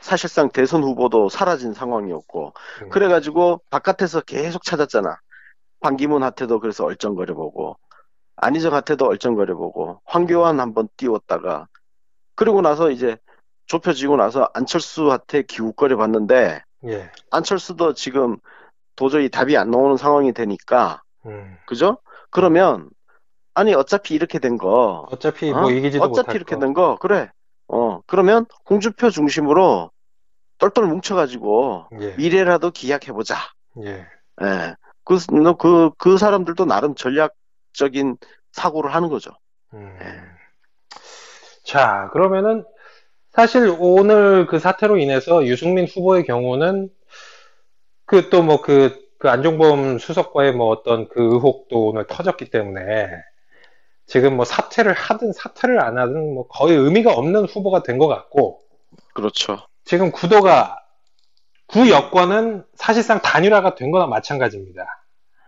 사실상 0.00 0.50
대선 0.50 0.82
후보도 0.82 1.28
사라진 1.28 1.72
상황이었고, 1.72 2.52
음. 2.82 2.88
그래가지고 2.90 3.62
바깥에서 3.70 4.22
계속 4.22 4.64
찾았잖아. 4.64 5.16
반기문 5.80 6.22
한테도 6.22 6.60
그래서 6.60 6.84
얼쩡거려 6.84 7.34
보고, 7.34 7.76
안희정 8.36 8.74
한테도 8.74 9.06
얼쩡거려보고, 9.06 10.00
황교안 10.04 10.60
한번 10.60 10.88
띄웠다가, 10.96 11.68
그리고 12.34 12.60
나서 12.60 12.90
이제 12.90 13.16
좁혀지고 13.66 14.16
나서 14.16 14.50
안철수한테 14.54 15.42
기웃거려 15.42 15.96
봤는데, 15.96 16.62
예, 16.86 17.10
안철수도 17.30 17.94
지금 17.94 18.38
도저히 18.96 19.28
답이 19.28 19.56
안 19.56 19.70
나오는 19.70 19.96
상황이 19.96 20.32
되니까, 20.32 21.02
음. 21.26 21.56
그죠? 21.66 21.98
그러면, 22.30 22.90
아니, 23.54 23.74
어차피 23.74 24.14
이렇게 24.14 24.38
된 24.38 24.56
거, 24.58 25.06
어차피 25.10 25.50
어? 25.52 25.60
뭐 25.60 25.70
이기지도 25.70 26.02
어차피 26.04 26.18
못할 26.18 26.36
이렇게 26.36 26.54
거. 26.54 26.60
된 26.60 26.72
거, 26.72 26.96
그래. 26.96 27.30
어, 27.68 28.00
그러면 28.06 28.46
홍준표 28.68 29.10
중심으로 29.10 29.90
똘똘 30.58 30.86
뭉쳐가지고 30.86 31.86
예, 32.00 32.16
미래라도 32.16 32.70
기약해보자. 32.70 33.36
예, 33.84 34.06
예. 34.42 34.76
그, 35.04 35.18
너 35.32 35.56
그, 35.56 35.90
그 35.98 36.18
사람들도 36.18 36.64
나름 36.66 36.94
전략 36.94 37.34
적인 37.72 38.16
사고를 38.52 38.94
하는 38.94 39.08
거죠. 39.08 39.30
음. 39.74 39.96
예. 40.00 40.06
자, 41.64 42.10
그러면은 42.12 42.64
사실 43.32 43.74
오늘 43.78 44.46
그 44.46 44.58
사태로 44.58 44.98
인해서 44.98 45.46
유승민 45.46 45.86
후보의 45.86 46.24
경우는 46.24 46.90
그 48.06 48.28
또 48.30 48.42
뭐 48.42 48.60
그, 48.60 48.98
그 49.18 49.30
안종범 49.30 49.98
수석과의 49.98 50.52
뭐 50.52 50.68
어떤 50.68 51.08
그 51.08 51.22
의혹도 51.22 51.88
오늘 51.88 52.06
터졌기 52.06 52.50
때문에 52.50 53.08
지금 54.06 54.36
뭐 54.36 54.44
사퇴를 54.44 54.92
하든 54.92 55.32
사퇴를 55.32 55.80
안 55.80 55.98
하든 55.98 56.34
뭐 56.34 56.46
거의 56.48 56.76
의미가 56.76 57.12
없는 57.14 57.46
후보가 57.46 57.82
된 57.82 57.98
것 57.98 58.08
같고 58.08 58.60
그렇죠. 59.14 59.58
지금 59.84 60.10
구도가 60.12 60.78
구 61.66 61.88
여권은 61.90 62.64
사실상 62.74 63.20
단일화가 63.22 63.74
된 63.76 63.90
거나 63.90 64.06
마찬가지입니다. 64.06 65.01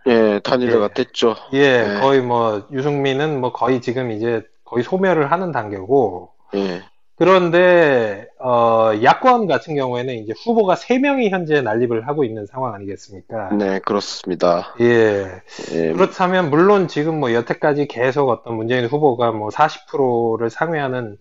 예, 0.07 0.39
단일화가 0.43 0.85
예. 0.85 0.93
됐죠. 0.93 1.35
예, 1.53 1.83
네. 1.83 1.99
거의 1.99 2.21
뭐 2.21 2.67
유승민은 2.71 3.39
뭐 3.39 3.51
거의 3.51 3.81
지금 3.81 4.11
이제 4.11 4.43
거의 4.63 4.83
소멸을 4.83 5.31
하는 5.31 5.51
단계고 5.51 6.31
예, 6.55 6.83
그런데 7.17 8.27
어, 8.39 8.91
야권 9.01 9.47
같은 9.47 9.75
경우에는 9.75 10.15
이제 10.15 10.33
후보가 10.43 10.75
3명이 10.75 11.29
현재 11.29 11.61
난립을 11.61 12.07
하고 12.07 12.25
있는 12.25 12.45
상황 12.45 12.73
아니겠습니까? 12.73 13.53
네, 13.53 13.79
그렇습니다. 13.79 14.75
예. 14.81 15.41
예, 15.71 15.93
그렇다면 15.93 16.49
물론 16.49 16.89
지금 16.89 17.19
뭐 17.19 17.33
여태까지 17.33 17.87
계속 17.87 18.29
어떤 18.29 18.55
문재인 18.55 18.85
후보가 18.85 19.31
뭐 19.31 19.49
40%를 19.49 20.49
상회하는 20.49 21.17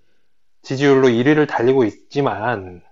지지율로 0.63 1.09
1위를 1.09 1.47
달리고 1.47 1.85
있지만 1.85 2.83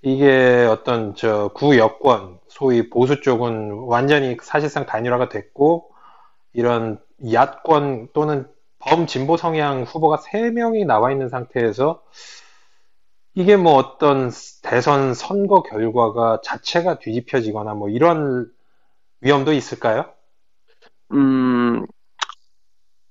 이게 0.00 0.66
어떤 0.70 1.14
저 1.16 1.50
구여권 1.54 2.35
소위 2.56 2.88
보수 2.88 3.20
쪽은 3.20 3.84
완전히 3.86 4.38
사실상 4.40 4.86
단일화가 4.86 5.28
됐고 5.28 5.90
이런 6.54 6.98
야권 7.30 8.08
또는 8.14 8.48
범진보 8.78 9.36
성향 9.36 9.82
후보가 9.82 10.16
3명이 10.16 10.86
나와 10.86 11.12
있는 11.12 11.28
상태에서 11.28 12.02
이게 13.34 13.56
뭐 13.56 13.74
어떤 13.74 14.30
대선 14.62 15.12
선거 15.12 15.62
결과가 15.62 16.40
자체가 16.42 16.98
뒤집혀지거나 16.98 17.74
뭐 17.74 17.90
이런 17.90 18.50
위험도 19.20 19.52
있을까요? 19.52 20.06
음, 21.12 21.84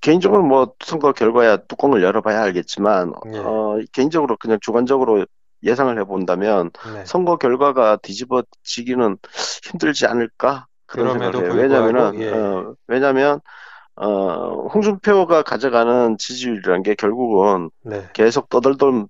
개인적으로 0.02 0.42
뭐 0.42 0.74
선거 0.84 1.14
결과야 1.14 1.58
뚜껑을 1.58 2.02
열어봐야 2.02 2.42
알겠지만, 2.42 3.14
예. 3.34 3.38
어, 3.38 3.80
개인적으로 3.94 4.38
그냥 4.38 4.58
주관적으로 4.60 5.24
예상을 5.66 5.98
해본다면 6.00 6.72
네. 6.94 7.06
선거 7.06 7.38
결과가 7.38 7.98
뒤집어지기는 7.98 9.18
힘들지 9.64 10.06
않을까 10.06 10.68
그런 10.86 11.20
생각을 11.20 11.48
해요. 11.48 11.54
왜냐면은 11.56 12.22
예. 12.22 12.32
어, 12.32 12.76
왜냐면 12.88 13.42
어, 13.96 14.68
홍준표가 14.68 15.44
가져가는 15.44 16.18
지지율이라는 16.18 16.84
게 16.84 16.96
결국은 16.96 17.70
네. 17.82 18.08
계속 18.14 18.50
떠돌던 18.50 19.08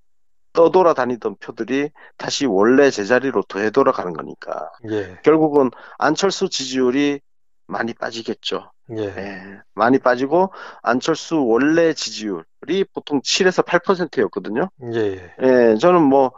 떠돌아다니던 0.54 1.36
표들이 1.42 1.90
다시 2.18 2.46
원래 2.46 2.90
제자리로 2.90 3.44
되돌아가는 3.44 4.14
거니까 4.14 4.72
예. 4.90 5.20
결국은 5.22 5.70
안철수 5.98 6.50
지지율이 6.50 7.20
많이 7.68 7.94
빠지겠죠. 7.94 8.72
예. 8.92 9.04
예, 9.04 9.62
많이 9.74 9.98
빠지고 10.00 10.52
안철수 10.84 11.44
원래 11.44 11.94
지지율이 11.94 12.86
보통 12.94 13.22
7에서 13.22 13.66
8%였거든요. 13.66 14.70
예. 14.94 15.34
예, 15.42 15.76
저는 15.78 16.02
뭐 16.02 16.34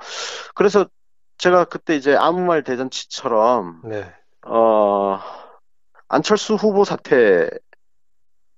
그래서 0.55 0.87
제가 1.37 1.65
그때 1.65 1.95
이제 1.95 2.15
아무 2.15 2.41
말 2.41 2.63
대잔치처럼 2.63 3.81
네. 3.85 4.11
어 4.45 5.19
안철수 6.07 6.55
후보 6.55 6.83
사태 6.83 7.49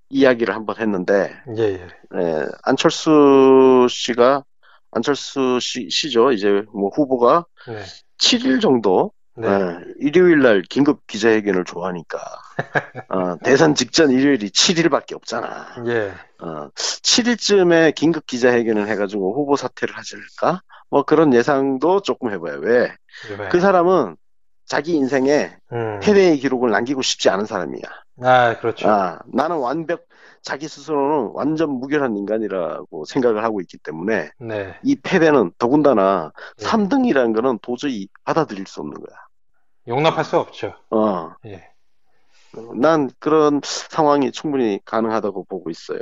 이야기를 0.09 0.53
한번 0.53 0.77
했는데 0.79 1.35
예. 1.57 1.63
예. 1.63 1.87
예, 2.15 2.45
안철수 2.63 3.87
씨가 3.89 4.43
안철수 4.91 5.59
씨, 5.61 5.89
씨죠. 5.89 6.31
이제 6.31 6.63
뭐 6.73 6.89
후보가 6.89 7.45
네. 7.67 7.83
7일 8.17 8.61
정도 8.61 9.11
네. 9.39 9.47
예, 9.47 9.77
일요일 9.99 10.41
날 10.41 10.61
긴급 10.63 11.07
기자회견을 11.07 11.63
좋아하니까 11.63 12.19
어, 13.09 13.37
대선 13.43 13.73
직전 13.73 14.11
일요일이 14.11 14.49
7일밖에 14.49 15.15
없잖아. 15.15 15.83
예. 15.87 16.11
어, 16.39 16.69
7일쯤에 16.75 17.95
긴급 17.95 18.25
기자회견을 18.25 18.87
해가지고 18.87 19.33
후보 19.33 19.55
사퇴를 19.55 19.95
하지 19.95 20.15
않을까? 20.15 20.61
뭐 20.89 21.03
그런 21.03 21.33
예상도 21.33 22.01
조금 22.01 22.31
해봐요. 22.31 22.59
왜? 22.59 22.93
네. 23.37 23.49
그 23.49 23.59
사람은 23.59 24.17
자기 24.65 24.93
인생에 24.93 25.55
음. 25.71 25.99
패배의 26.01 26.37
기록을 26.37 26.69
남기고 26.69 27.01
싶지 27.01 27.29
않은 27.29 27.45
사람이야. 27.45 27.83
아, 28.21 28.57
그렇죠. 28.59 28.87
아, 28.87 29.19
나는 29.25 29.57
완벽, 29.57 30.05
자기 30.41 30.67
스스로는 30.67 31.31
완전 31.33 31.69
무결한 31.71 32.15
인간이라고 32.15 33.05
생각을 33.05 33.43
하고 33.43 33.61
있기 33.61 33.77
때문에 33.79 34.31
네. 34.39 34.75
이 34.83 34.95
패배는 34.95 35.51
더군다나 35.57 36.31
예. 36.59 36.65
3등이라는 36.65 37.33
거는 37.33 37.59
도저히 37.61 38.07
받아들일 38.23 38.67
수 38.67 38.81
없는 38.81 38.95
거야. 38.95 39.17
용납할 39.89 40.23
수 40.23 40.37
없죠. 40.37 40.73
어, 40.91 41.33
예. 41.45 41.67
난 42.75 43.09
그런 43.19 43.59
상황이 43.63 44.31
충분히 44.31 44.79
가능하다고 44.85 45.45
보고 45.45 45.69
있어요. 45.69 45.99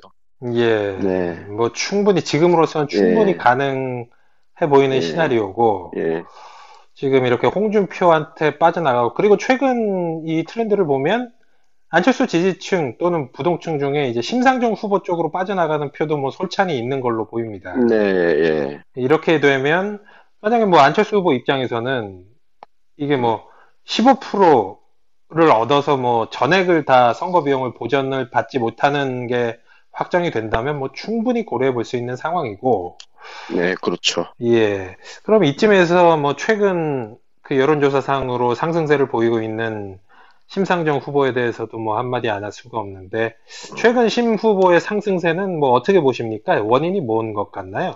예. 0.53 0.97
네. 0.97 1.33
뭐 1.49 1.71
충분히 1.71 2.21
지금으로서는 2.21 2.87
충분히 2.89 3.31
예. 3.31 3.37
가능해 3.37 4.69
보이는 4.69 4.95
예. 4.95 5.01
시나리오고 5.01 5.93
예, 5.97 6.23
지금 6.93 7.25
이렇게 7.25 7.47
홍준표한테 7.47 8.59
빠져나가고 8.59 9.13
그리고 9.13 9.37
최근 9.37 10.27
이 10.27 10.43
트렌드를 10.43 10.85
보면 10.85 11.31
안철수 11.89 12.27
지지층 12.27 12.97
또는 12.99 13.31
부동층 13.31 13.79
중에 13.79 14.09
이제 14.09 14.21
심상정 14.21 14.73
후보 14.73 15.01
쪽으로 15.03 15.31
빠져나가는 15.31 15.89
표도 15.91 16.17
뭐 16.17 16.31
솔찬히 16.31 16.77
있는 16.77 16.99
걸로 16.99 17.25
보입니다. 17.25 17.75
네, 17.77 17.95
예, 17.95 18.83
이렇게 18.95 19.39
되면 19.39 20.03
만약에 20.41 20.65
뭐 20.65 20.79
안철수 20.79 21.17
후보 21.17 21.33
입장에서는 21.33 22.25
이게 22.97 23.15
뭐 23.15 23.47
15%를 23.87 25.51
얻어서 25.51 25.97
뭐 25.97 26.29
전액을 26.29 26.85
다 26.85 27.13
선거 27.13 27.43
비용을 27.43 27.73
보전을 27.73 28.29
받지 28.29 28.59
못하는 28.59 29.27
게 29.27 29.59
확정이 29.91 30.29
된다면 30.31 30.77
뭐 30.79 30.89
충분히 30.93 31.45
고려해 31.45 31.73
볼 31.73 31.83
수 31.85 31.97
있는 31.97 32.15
상황이고 32.15 32.97
네, 33.55 33.75
그렇죠. 33.81 34.25
예. 34.43 34.95
그럼 35.23 35.43
이쯤에서 35.45 36.17
뭐 36.17 36.35
최근 36.35 37.17
그 37.41 37.57
여론조사상으로 37.57 38.55
상승세를 38.55 39.07
보이고 39.09 39.41
있는 39.41 39.99
심상정 40.47 40.97
후보에 40.99 41.33
대해서도 41.33 41.77
뭐 41.77 41.97
한마디 41.97 42.29
안 42.29 42.43
할 42.43 42.51
수가 42.51 42.77
없는데 42.79 43.35
최근 43.77 44.09
심 44.09 44.35
후보의 44.35 44.79
상승세는 44.81 45.59
뭐 45.59 45.71
어떻게 45.71 45.99
보십니까? 46.01 46.61
원인이 46.61 47.01
뭔 47.01 47.33
것 47.33 47.51
같나요? 47.51 47.95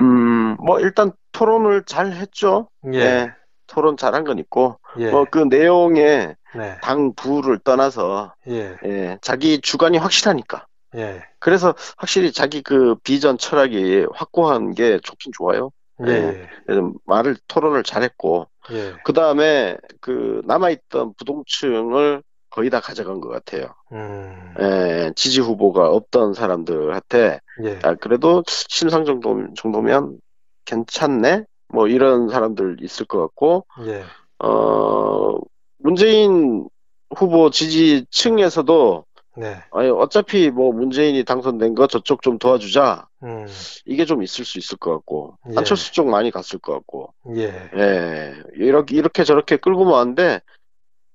음, 0.00 0.56
뭐 0.56 0.80
일단 0.80 1.12
토론을 1.32 1.84
잘 1.86 2.12
했죠. 2.12 2.68
예. 2.94 2.98
예, 2.98 3.32
토론 3.72 3.96
잘한 3.96 4.24
건 4.24 4.38
있고, 4.38 4.78
예. 4.98 5.10
뭐그 5.10 5.46
내용에 5.48 6.34
네. 6.54 6.78
당 6.82 7.14
부를 7.14 7.58
떠나서 7.58 8.34
예. 8.48 8.76
예, 8.84 9.18
자기 9.22 9.60
주관이 9.60 9.96
확실하니까. 9.96 10.66
예. 10.96 11.22
그래서 11.38 11.74
확실히 11.96 12.32
자기 12.32 12.62
그 12.62 12.94
비전 13.02 13.38
철학이 13.38 14.06
확고한 14.12 14.74
게 14.74 14.98
좋긴 15.02 15.32
좋아요. 15.34 15.70
예. 16.06 16.48
그래서 16.66 16.92
말을 17.06 17.36
토론을 17.48 17.82
잘했고, 17.82 18.48
예. 18.72 18.92
그 19.04 19.14
다음에 19.14 19.78
그 20.02 20.42
남아있던 20.44 21.14
부동층을 21.16 22.22
거의 22.50 22.68
다 22.68 22.80
가져간 22.80 23.20
것 23.22 23.30
같아요. 23.30 23.74
음. 23.92 24.54
예, 24.60 25.12
지지 25.16 25.40
후보가 25.40 25.88
없던 25.88 26.34
사람들한테 26.34 27.40
예. 27.64 27.78
아, 27.82 27.94
그래도 27.94 28.42
심상 28.46 29.06
정도, 29.06 29.46
정도면 29.54 30.18
괜찮네? 30.66 31.44
뭐 31.72 31.88
이런 31.88 32.28
사람들 32.28 32.78
있을 32.82 33.06
것 33.06 33.20
같고, 33.20 33.66
예. 33.86 34.04
어, 34.38 35.38
문재인 35.78 36.68
후보 37.16 37.50
지지층에서도, 37.50 39.04
네. 39.36 39.56
아니, 39.72 39.88
어차피 39.88 40.50
뭐 40.50 40.72
문재인이 40.72 41.24
당선된 41.24 41.74
거 41.74 41.86
저쪽 41.86 42.20
좀 42.22 42.38
도와주자. 42.38 43.06
음. 43.22 43.46
이게 43.86 44.04
좀 44.04 44.22
있을 44.22 44.44
수 44.44 44.58
있을 44.58 44.76
것 44.76 44.92
같고, 44.92 45.38
예. 45.50 45.54
안철수 45.56 45.92
쪽 45.92 46.08
많이 46.08 46.30
갔을 46.30 46.58
것 46.58 46.74
같고, 46.74 47.14
예. 47.36 47.70
예, 47.76 48.34
이렇게, 48.54 48.94
이렇게 48.96 49.24
저렇게 49.24 49.56
끌고 49.56 49.86
왔는데, 49.86 50.40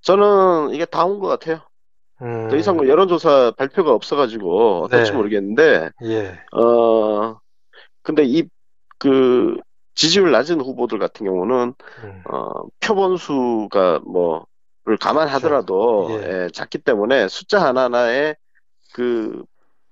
저는 0.01 0.73
이게 0.73 0.85
다 0.85 1.05
온 1.05 1.19
것 1.19 1.27
같아요. 1.27 1.61
음. 2.21 2.47
더 2.49 2.55
이상 2.55 2.77
뭐 2.77 2.87
여론조사 2.87 3.53
발표가 3.57 3.91
없어가지고 3.91 4.85
어떨지 4.85 5.11
네. 5.11 5.17
모르겠는데, 5.17 5.91
예. 6.05 6.39
어, 6.59 7.37
근데 8.01 8.23
이, 8.23 8.43
그, 8.97 9.57
지지율 9.97 10.31
낮은 10.31 10.61
후보들 10.61 10.99
같은 10.99 11.25
경우는, 11.25 11.73
음. 12.03 12.23
어, 12.31 12.51
표본수가 12.79 14.01
뭐, 14.05 14.45
를 14.85 14.95
감안하더라도, 14.95 16.07
그렇죠. 16.07 16.23
예. 16.23 16.43
예, 16.43 16.49
작기 16.53 16.77
때문에 16.77 17.27
숫자 17.27 17.61
하나 17.61 17.85
하나에 17.85 18.35
그, 18.93 19.43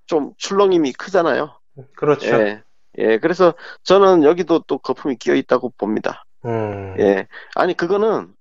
좀 0.06 0.32
출렁임이 0.38 0.94
크잖아요. 0.94 1.52
그렇죠. 1.98 2.28
예, 2.28 2.64
예, 3.00 3.18
그래서 3.18 3.56
저는 3.84 4.24
여기도 4.24 4.60
또 4.68 4.78
거품이 4.78 5.18
끼어 5.18 5.36
있다고 5.36 5.74
봅니다. 5.78 6.24
음. 6.46 6.96
예. 7.00 7.28
아니, 7.56 7.76
그거는, 7.76 8.34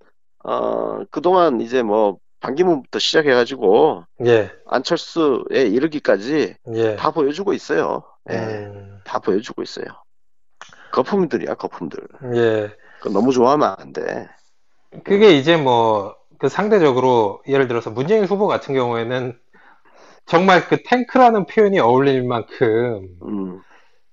어, 0.45 1.03
그동안 1.11 1.59
이제 1.59 1.81
뭐, 1.83 2.19
반기문부터 2.39 2.99
시작해가지고, 2.99 4.05
예. 4.27 4.51
안철수에 4.67 5.63
이르기까지 5.63 6.55
예. 6.75 6.95
다 6.95 7.11
보여주고 7.11 7.51
있어요. 7.53 8.03
예. 8.29 8.35
음. 8.35 8.99
다 9.03 9.19
보여주고 9.19 9.61
있어요. 9.61 9.87
거품들이야, 10.95 11.55
거품들. 11.55 11.99
예. 12.35 12.71
너무 13.11 13.31
좋아하면 13.31 13.75
안 13.77 13.93
돼. 13.93 14.27
그게 15.03 15.31
이제 15.31 15.57
뭐, 15.57 16.15
그 16.39 16.49
상대적으로, 16.49 17.41
예를 17.47 17.67
들어서 17.67 17.89
문재인 17.91 18.25
후보 18.25 18.47
같은 18.47 18.73
경우에는 18.73 19.37
정말 20.25 20.67
그 20.67 20.81
탱크라는 20.83 21.45
표현이 21.45 21.79
어울릴 21.79 22.23
만큼 22.23 23.09
음, 23.21 23.61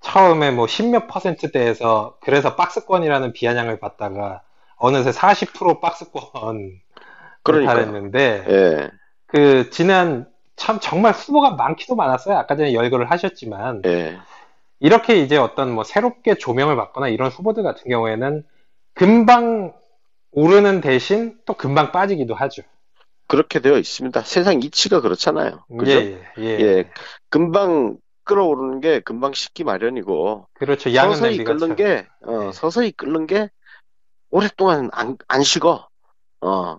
처음에 0.01 0.51
뭐 0.51 0.67
십몇 0.67 1.09
퍼센트대에서 1.09 2.19
그래서 2.21 2.55
박스권이라는 2.55 3.33
비아냥을 3.33 3.79
받다가 3.79 4.43
어느새 4.77 5.11
40% 5.11 5.81
박스권 5.81 6.81
그러니까요. 7.43 7.77
달했는데 7.77 8.45
예, 8.49 8.91
그 9.27 9.71
지난 9.71 10.27
참 10.57 10.79
정말 10.81 11.13
후보가 11.13 11.53
많기도 11.53 11.95
많았어요. 11.97 12.37
아까 12.37 12.57
전에 12.57 12.75
열거를 12.75 13.11
하셨지만 13.11 13.83
예, 13.87 14.19
이렇게 14.83 15.21
이제 15.21 15.37
어떤 15.37 15.71
뭐 15.73 15.85
새롭게 15.85 16.35
조명을 16.35 16.75
받거나 16.75 17.07
이런 17.09 17.31
후보들 17.31 17.63
같은 17.63 17.89
경우에는 17.89 18.45
금방 18.95 19.73
오르는 20.33 20.81
대신 20.81 21.39
또 21.47 21.55
금방 21.55 21.93
빠지기도 21.93 22.35
하죠. 22.35 22.63
그렇게 23.29 23.61
되어 23.61 23.79
있습니다. 23.79 24.23
세상 24.23 24.61
이치가 24.61 25.01
그렇잖아요. 25.01 25.65
그죠? 25.79 25.93
예, 25.93 26.21
예, 26.39 26.43
예. 26.45 26.61
예, 26.61 26.91
금방 27.31 27.97
끌어오르는 28.25 28.81
게 28.81 28.99
금방 29.01 29.33
식기 29.35 29.63
마련이고 29.63 30.49
그렇죠. 30.55 30.93
양은 30.93 31.15
서서히 31.15 31.45
끓는 31.45 31.59
참- 31.69 31.77
게 31.77 32.07
어, 32.23 32.39
네. 32.47 32.53
서서히 32.53 32.91
끓는 32.93 33.27
게 33.29 33.51
오랫동안 34.31 34.89
안, 34.93 35.17
안 35.29 35.43
식어. 35.45 35.87
어, 36.41 36.79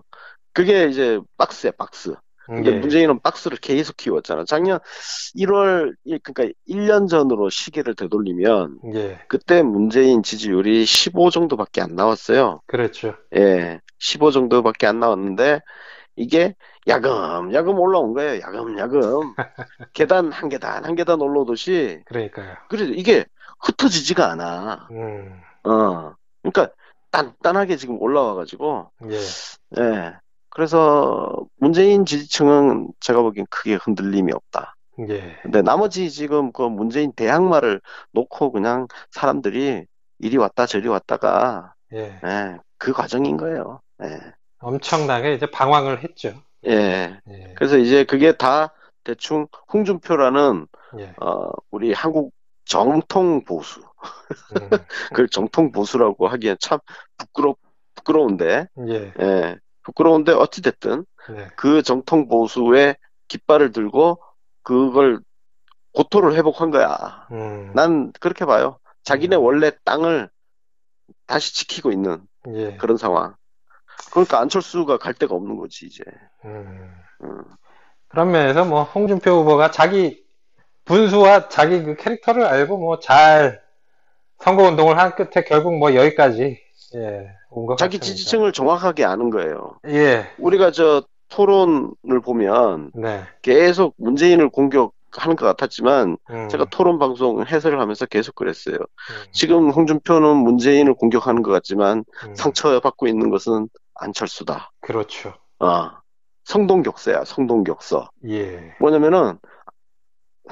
그게 0.52 0.88
이제 0.88 1.20
박스야 1.38 1.72
박스. 1.78 2.14
근데 2.46 2.72
예. 2.72 2.78
문재인은 2.78 3.20
박스를 3.20 3.56
계속 3.58 3.96
키웠잖아. 3.96 4.44
작년 4.46 4.78
1월 5.36 5.94
그러니까 6.04 6.44
1년 6.68 7.08
전으로 7.08 7.48
시계를 7.48 7.94
되돌리면 7.94 8.80
예, 8.94 9.20
그때 9.28 9.62
문재인 9.62 10.22
지지율이 10.22 10.84
15 10.84 11.30
정도밖에 11.30 11.80
안 11.80 11.94
나왔어요. 11.94 12.60
그렇죠. 12.66 13.14
예, 13.36 13.80
15 13.98 14.30
정도밖에 14.30 14.86
안 14.86 15.00
나왔는데 15.00 15.60
이게 16.16 16.54
야금 16.86 17.52
야금 17.54 17.78
올라온 17.78 18.12
거예요. 18.12 18.40
야금 18.40 18.78
야금 18.78 19.34
계단 19.94 20.30
한 20.30 20.48
계단 20.48 20.84
한 20.84 20.94
계단 20.94 21.20
올라오듯이 21.20 22.02
그러니까요. 22.06 22.54
그래 22.68 22.84
이게 22.94 23.24
흩어지지가 23.60 24.30
않아. 24.32 24.88
음, 24.90 25.40
어, 25.64 26.14
그러니까 26.42 26.74
단단하게 27.10 27.76
지금 27.76 28.00
올라와가지고 28.00 28.90
예, 29.10 29.16
예. 29.80 30.23
그래서 30.54 31.36
문재인 31.56 32.06
지지층은 32.06 32.92
제가 33.00 33.20
보기엔 33.22 33.46
크게 33.50 33.74
흔들림이 33.74 34.32
없다. 34.32 34.76
예, 35.08 35.36
근데 35.42 35.62
나머지 35.62 36.10
지금 36.10 36.52
그 36.52 36.62
문재인 36.62 37.12
대항마를 37.12 37.80
놓고 38.12 38.52
그냥 38.52 38.86
사람들이 39.10 39.84
이리 40.20 40.36
왔다 40.36 40.66
저리 40.66 40.86
왔다가 40.86 41.74
예. 41.92 42.20
예, 42.24 42.56
그 42.78 42.92
과정인 42.92 43.36
거예요. 43.36 43.80
예. 44.04 44.20
엄청나게 44.60 45.34
이제 45.34 45.50
방황을 45.50 46.04
했죠. 46.04 46.34
예. 46.66 47.18
예, 47.28 47.54
그래서 47.56 47.76
이제 47.76 48.04
그게 48.04 48.36
다 48.36 48.72
대충 49.02 49.48
홍준표라는 49.72 50.66
예, 51.00 51.14
어, 51.20 51.50
우리 51.72 51.92
한국 51.92 52.32
정통 52.64 53.44
보수. 53.44 53.80
음, 53.80 54.68
그걸 55.10 55.28
정통 55.28 55.72
보수라고 55.72 56.28
하기엔 56.28 56.56
참 56.60 56.78
부끄럽 57.18 57.58
부끄러운데. 57.96 58.68
예, 58.88 59.12
예. 59.20 59.56
부끄러운데 59.84 60.32
어찌 60.32 60.62
됐든 60.62 61.04
네, 61.30 61.48
그 61.56 61.82
정통 61.82 62.28
보수의 62.28 62.96
깃발을 63.28 63.72
들고 63.72 64.20
그걸 64.62 65.20
고토를 65.92 66.34
회복한 66.34 66.70
거야. 66.70 67.26
음, 67.30 67.72
난 67.74 68.12
그렇게 68.20 68.44
봐요. 68.44 68.78
자기네 69.04 69.36
음. 69.36 69.42
원래 69.42 69.70
땅을 69.84 70.28
다시 71.26 71.54
지키고 71.54 71.92
있는 71.92 72.26
예, 72.48 72.76
그런 72.76 72.96
상황. 72.96 73.34
그러니까 74.10 74.40
안철수가 74.40 74.98
갈 74.98 75.14
데가 75.14 75.34
없는 75.34 75.56
거지 75.56 75.86
이제. 75.86 76.02
음. 76.44 76.94
음. 77.22 77.44
그런 78.08 78.30
면에서 78.32 78.64
뭐 78.64 78.82
홍준표 78.84 79.30
후보가 79.30 79.70
자기 79.70 80.24
분수와 80.84 81.48
자기 81.48 81.82
그 81.82 81.96
캐릭터를 81.96 82.44
알고 82.44 82.78
뭐 82.78 83.00
잘 83.00 83.62
선거 84.40 84.64
운동을 84.64 84.98
한 84.98 85.14
끝에 85.14 85.44
결국 85.46 85.78
뭐 85.78 85.94
여기까지 85.94 86.60
예, 86.96 87.30
자기 87.78 87.98
같습니다. 87.98 88.04
지지층을 88.04 88.52
정확하게 88.52 89.04
아는 89.04 89.30
거예요. 89.30 89.78
예, 89.86 90.26
우리가 90.38 90.70
저 90.70 91.02
토론을 91.28 92.20
보면 92.24 92.90
네, 92.94 93.24
계속 93.42 93.94
문재인을 93.98 94.50
공격하는 94.50 95.36
것 95.36 95.46
같았지만 95.46 96.16
음, 96.30 96.48
제가 96.48 96.66
토론 96.66 96.98
방송 96.98 97.44
해설을 97.44 97.80
하면서 97.80 98.06
계속 98.06 98.34
그랬어요. 98.34 98.76
음, 98.76 99.14
지금 99.32 99.70
홍준표는 99.70 100.36
문재인을 100.36 100.94
공격하는 100.94 101.42
것 101.42 101.50
같지만 101.50 102.04
음, 102.26 102.34
상처받고 102.34 103.06
있는 103.08 103.30
것은 103.30 103.68
안철수다. 103.94 104.70
그렇죠. 104.80 105.34
아, 105.58 106.00
성동격서야, 106.44 107.24
성동격서. 107.24 108.10
예, 108.28 108.74
뭐냐면은 108.80 109.38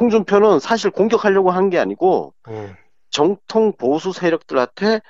홍준표는 0.00 0.58
사실 0.58 0.90
공격하려고 0.90 1.50
한 1.50 1.68
게 1.70 1.78
아니고 1.78 2.32
음, 2.48 2.74
정통 3.10 3.72
보수 3.76 4.12
세력들한테 4.12 5.00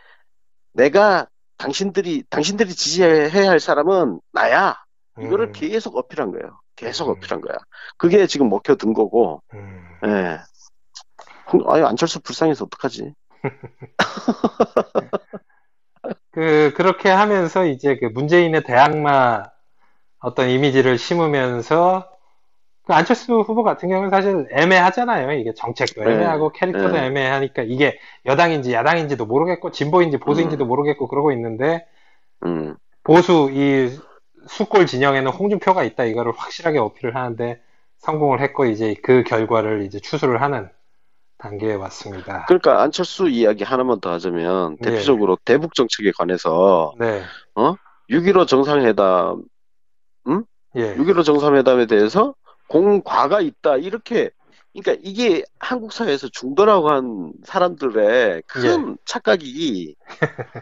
내가 0.73 1.29
당신들이 1.63 2.25
당신들이 2.29 2.75
지지해야 2.75 3.49
할 3.51 3.61
사람은 3.61 4.21
나야. 4.33 4.77
이거를 5.21 5.47
음, 5.49 5.53
계속 5.53 5.97
어필한 5.97 6.33
거예요. 6.33 6.59
계속 6.75 7.09
음. 7.09 7.13
어필한 7.13 7.41
거야. 7.41 7.57
그게 7.97 8.27
지금 8.27 8.49
먹혀든 8.49 8.95
거고. 8.95 9.43
음, 9.55 9.89
예. 10.07 10.39
홍- 11.53 11.71
아유 11.73 11.87
안철수 11.87 12.21
불쌍해서 12.21 12.65
어떡하지? 12.65 13.15
그 16.33 16.73
그렇게 16.77 17.11
하면서 17.11 17.65
이제 17.67 17.97
그 17.99 18.07
문재인의 18.07 18.65
대항마 18.65 19.45
어떤 20.19 20.49
이미지를 20.49 20.99
심으면서 20.99 22.11
그 22.85 22.93
안철수 22.93 23.41
후보 23.41 23.63
같은 23.63 23.89
경우는 23.89 24.11
사실 24.11 24.49
애매하잖아요. 24.51 25.33
이게 25.33 25.53
정책도 25.55 26.03
네. 26.03 26.13
애매하고 26.13 26.51
캐릭터도 26.51 26.93
네. 26.93 27.07
애매하니까 27.07 27.63
이게 27.63 27.99
여당인지 28.27 28.73
야당인지도 28.73 29.25
모르겠고 29.27 29.71
진보인지 29.71 30.19
보수인지도 30.19 30.67
모르겠고 30.67 31.07
그러고 31.07 31.31
있는데 31.33 31.87
음. 32.45 32.75
보수 33.05 33.51
이 33.53 33.97
수골 34.49 34.87
진영에는 34.87 35.31
홍준표가 35.31 35.85
있다 35.85 36.05
이거를 36.05 36.33
확실하게 36.37 36.79
어필을 36.79 37.15
하는데 37.15 37.61
성공을 37.99 38.41
했고 38.41 38.65
이제 38.65 38.97
그 39.03 39.23
결과를 39.23 39.83
이제 39.83 40.01
추수를 40.01 40.43
하는 40.43 40.69
단계에 41.39 41.75
왔습니다. 41.75 42.45
그러니까 42.47 42.83
안철수 42.83 43.29
이야기 43.29 43.63
하나만 43.63 44.01
더 44.01 44.11
하자면 44.13 44.79
네. 44.81 44.91
대표적으로 44.91 45.39
대북 45.45 45.75
정책에 45.75 46.11
관해서 46.17 46.95
네, 46.99 47.23
6.15 48.11 48.49
정상회담, 48.49 49.43
예, 50.77 50.97
6.15 50.97 51.25
정상회담에 51.25 51.87
대해서 51.87 52.35
공과가 52.69 53.41
있다 53.41 53.77
이렇게 53.77 54.31
그러니까 54.75 55.03
이게 55.05 55.45
한국 55.59 55.93
사회에서 55.93 56.29
중도라고 56.29 56.89
한 56.89 57.33
사람들의 57.45 58.43
큰 58.47 58.93
예. 58.93 58.95
착각이 59.05 59.95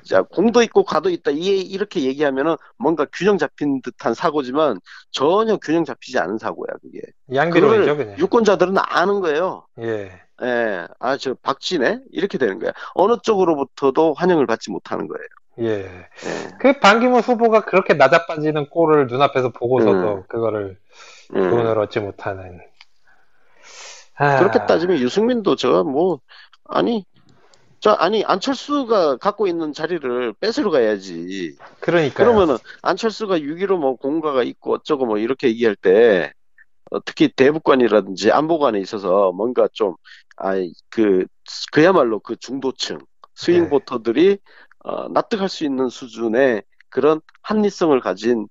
자 0.04 0.22
공도 0.22 0.62
있고 0.64 0.82
과도 0.82 1.10
있다 1.10 1.30
이 1.30 1.60
이렇게 1.60 2.02
얘기하면은 2.02 2.56
뭔가 2.76 3.06
균형 3.12 3.38
잡힌 3.38 3.80
듯한 3.82 4.14
사고지만 4.14 4.80
전혀 5.12 5.56
균형 5.58 5.84
잡히지 5.84 6.18
않은 6.18 6.38
사고야 6.38 6.66
그게 6.82 7.00
양비론이죠 7.32 7.96
그냥. 7.96 8.18
유권자들은 8.18 8.74
아는 8.78 9.20
거예요. 9.20 9.66
예, 9.80 10.10
예, 10.42 10.86
아, 10.98 11.16
저, 11.16 11.34
박쥐네? 11.34 12.00
이렇게 12.12 12.38
되는 12.38 12.58
거야. 12.58 12.72
어느 12.94 13.16
쪽으로부터도 13.22 14.14
환영을 14.14 14.46
받지 14.46 14.70
못하는 14.70 15.06
거예요. 15.06 15.26
예. 15.60 15.84
예. 15.84 16.08
그 16.58 16.78
반기문 16.80 17.20
후보가 17.20 17.64
그렇게 17.64 17.94
낮아빠지는 17.94 18.70
꼴을 18.70 19.06
눈앞에서 19.08 19.50
보고서도 19.50 20.14
음. 20.14 20.22
그거를 20.28 20.78
음. 21.34 21.50
돈을 21.50 21.78
얻지 21.78 22.00
못하는. 22.00 22.60
아, 24.16 24.38
그렇게 24.38 24.58
따지면 24.66 24.98
유승민도 24.98 25.56
저, 25.56 25.82
뭐, 25.84 26.20
아니, 26.64 27.04
저, 27.80 27.92
아니, 27.92 28.22
안철수가 28.24 29.16
갖고 29.16 29.46
있는 29.46 29.72
자리를 29.72 30.34
뺏으러 30.34 30.70
가야지. 30.70 31.56
그러니까요. 31.80 32.26
그러면은, 32.26 32.58
안철수가 32.82 33.38
6.15 33.38 33.78
뭐 33.78 33.96
공과가 33.96 34.42
있고 34.42 34.74
어쩌고 34.74 35.06
뭐 35.06 35.16
이렇게 35.16 35.48
얘기할 35.48 35.74
때, 35.76 36.32
어, 36.90 37.02
특히 37.04 37.28
대북관이라든지 37.28 38.30
안보관에 38.32 38.78
있어서 38.80 39.32
뭔가 39.32 39.68
좀, 39.72 39.94
아, 40.36 40.54
그, 40.90 41.24
그야말로 41.72 42.20
그 42.20 42.36
중도층, 42.36 42.98
스윙 43.34 43.64
네. 43.64 43.68
보터들이, 43.70 44.38
어, 44.84 45.08
납득할 45.08 45.48
수 45.48 45.64
있는 45.64 45.88
수준의 45.88 46.62
그런 46.90 47.20
합리성을 47.42 47.98
가진 48.00 48.48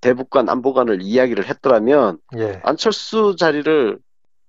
대북관, 0.00 0.48
안보관을 0.48 1.02
이야기를 1.02 1.46
했더라면, 1.48 2.18
예, 2.38 2.60
안철수 2.64 3.36
자리를 3.36 3.98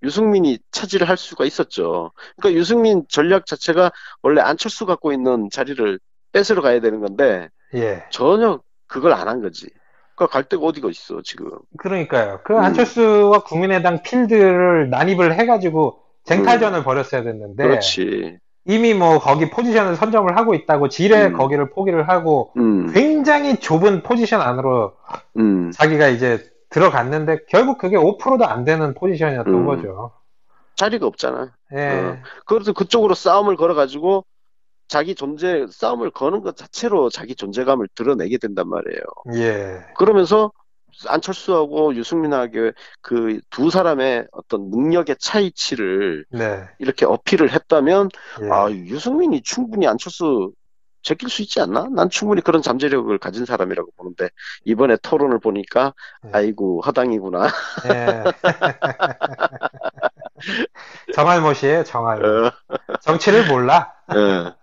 유승민이 0.04 0.60
차지를 0.72 1.10
할 1.10 1.18
수가 1.18 1.46
있었죠. 1.46 2.12
그러니까 2.38 2.58
유승민 2.60 3.04
전략 3.10 3.46
자체가 3.46 3.92
원래 4.22 4.42
안철수 4.42 4.86
갖고 4.86 5.12
있는 5.12 5.50
자리를 5.52 6.00
뺏으러 6.32 6.62
가야 6.62 6.80
되는 6.82 7.00
건데, 7.02 7.50
예. 7.76 8.04
전혀 8.12 8.62
그걸 8.88 9.14
안 9.14 9.28
한 9.28 9.42
거지. 9.42 9.68
그러니까 10.16 10.34
갈 10.34 10.44
데가 10.44 10.64
어디가 10.64 10.90
있어, 10.90 11.22
지금. 11.24 11.52
그러니까요. 11.78 12.42
그 12.44 12.54
음. 12.54 12.60
안철수와 12.60 13.44
국민의당 13.44 14.04
필드를 14.04 14.90
난입을 14.90 15.40
해가지고 15.40 16.04
쟁탈전을 16.26 16.84
벌였어야 16.84 17.24
됐는데 17.24 17.64
음. 17.64 17.70
그렇지. 17.70 18.40
이미 18.66 18.94
뭐 18.94 19.20
거기 19.20 19.50
포지션을 19.50 19.96
선점을 19.96 20.36
하고 20.38 20.54
있다고 20.54 20.90
지레 20.90 21.28
음. 21.28 21.34
거기를 21.34 21.70
포기를 21.70 22.08
하고 22.10 22.52
음, 22.58 22.92
굉장히 22.94 23.58
좁은 23.58 24.04
포지션 24.04 24.42
안으로 24.42 24.94
음. 25.38 25.72
자기가 25.72 26.10
이제 26.10 26.44
들어갔는데 26.70 27.46
결국 27.50 27.78
그게 27.78 27.96
5%도 27.98 28.46
안 28.46 28.66
되는 28.66 28.94
포지션이었던 28.94 29.54
음. 29.54 29.66
거죠. 29.66 30.12
자리가 30.76 31.06
없잖아. 31.08 31.52
예. 31.76 31.88
어. 31.88 32.18
그래서 32.46 32.72
그쪽으로 32.74 33.14
싸움을 33.14 33.58
걸어가지고 33.58 34.24
자기 34.88 35.14
존재, 35.14 35.66
싸움을 35.70 36.10
거는 36.10 36.42
것 36.42 36.56
자체로 36.56 37.10
자기 37.10 37.36
존재감을 37.36 37.88
드러내게 37.96 38.38
된단 38.38 38.70
말이에요. 38.70 39.02
예. 39.36 39.86
그러면서 39.98 40.52
안철수하고 41.08 41.96
유승민하게 41.96 42.74
그 43.02 43.40
두 43.50 43.70
사람의 43.70 44.28
어떤 44.32 44.70
능력의 44.70 45.18
차이치를 45.20 46.26
네. 46.30 46.64
이렇게 46.80 47.06
어필을 47.06 47.52
했다면 47.52 48.10
예. 48.44 48.50
아 48.50 48.70
유승민이 48.70 49.42
충분히 49.42 49.88
안철수 49.88 50.52
제낄 51.02 51.30
수 51.30 51.42
있지 51.42 51.60
않나? 51.62 51.88
난 51.92 52.10
충분히 52.10 52.42
그런 52.42 52.62
잠재력을 52.62 53.18
가진 53.20 53.46
사람이라고 53.46 53.92
보는데 53.98 54.30
이번에 54.66 54.98
토론을 55.02 55.40
보니까 55.40 55.94
네. 56.24 56.32
아이고 56.34 56.82
허당이구나. 56.86 57.48
예. 57.92 58.24
정할못이에요, 61.14 61.84
정할못. 61.84 62.46
어, 62.46 62.52
정치를 63.02 63.48
몰라. 63.48 63.94
예. 64.16 64.54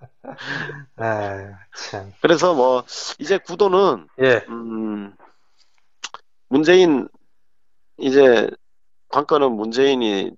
예, 1.02 1.50
참. 1.90 2.12
그래서 2.20 2.54
뭐 2.54 2.84
이제 3.18 3.38
구도는 3.38 4.08
예, 4.20 4.44
음, 4.48 5.14
문재인 6.48 7.08
이제 7.98 8.48
관건은 9.08 9.52
문재인이 9.52 10.32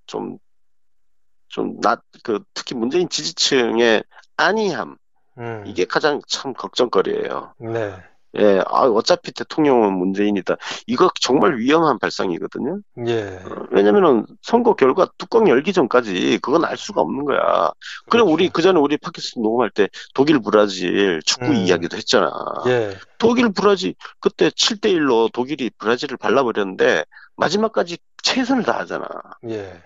좀좀낮그 1.47 2.43
특히 2.53 2.75
문재인 2.75 3.09
지지층의 3.09 4.03
안이함 4.37 4.97
음, 5.39 5.63
이게 5.65 5.85
가장 5.85 6.21
참 6.27 6.53
걱정거리예요. 6.53 7.53
네, 7.59 7.95
예, 8.37 8.61
아 8.67 8.83
어차피 8.83 9.31
대통령은 9.31 9.93
문재인이다. 9.93 10.55
이거 10.87 11.09
정말 11.19 11.57
위험한 11.57 11.97
발상이거든요. 11.97 12.79
예. 13.07 13.39
어, 13.43 13.65
왜냐면은 13.71 14.25
선거 14.41 14.75
결과 14.75 15.07
뚜껑 15.17 15.49
열기 15.49 15.73
전까지 15.73 16.39
그건 16.41 16.63
알 16.65 16.77
수가 16.77 17.01
없는 17.01 17.25
거야. 17.25 17.71
그렇죠. 18.09 18.31
우리 18.31 18.49
그 18.49 18.61
전에 18.61 18.79
우리 18.79 18.97
팟캐스트 18.97 19.39
녹음할 19.39 19.71
때 19.71 19.89
독일 20.13 20.39
브라질 20.39 21.21
축구 21.25 21.47
음. 21.47 21.55
이야기도 21.55 21.97
했잖아. 21.97 22.31
예, 22.67 22.95
독일 23.17 23.51
브라질 23.51 23.95
그때 24.19 24.49
7대 24.49 24.93
1로 24.93 25.31
독일이 25.31 25.71
브라질을 25.77 26.17
발라버렸는데 26.17 27.05
마지막까지 27.35 27.97
최선을 28.21 28.63
다하잖아. 28.63 29.07
예, 29.49 29.81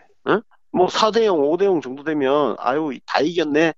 뭐 0.73 0.87
4대 0.87 1.23
0, 1.23 1.37
5대 1.37 1.65
0 1.65 1.81
정도 1.81 2.03
되면 2.03 2.55
아유 2.59 2.97
다 3.05 3.19
이겼네. 3.21 3.73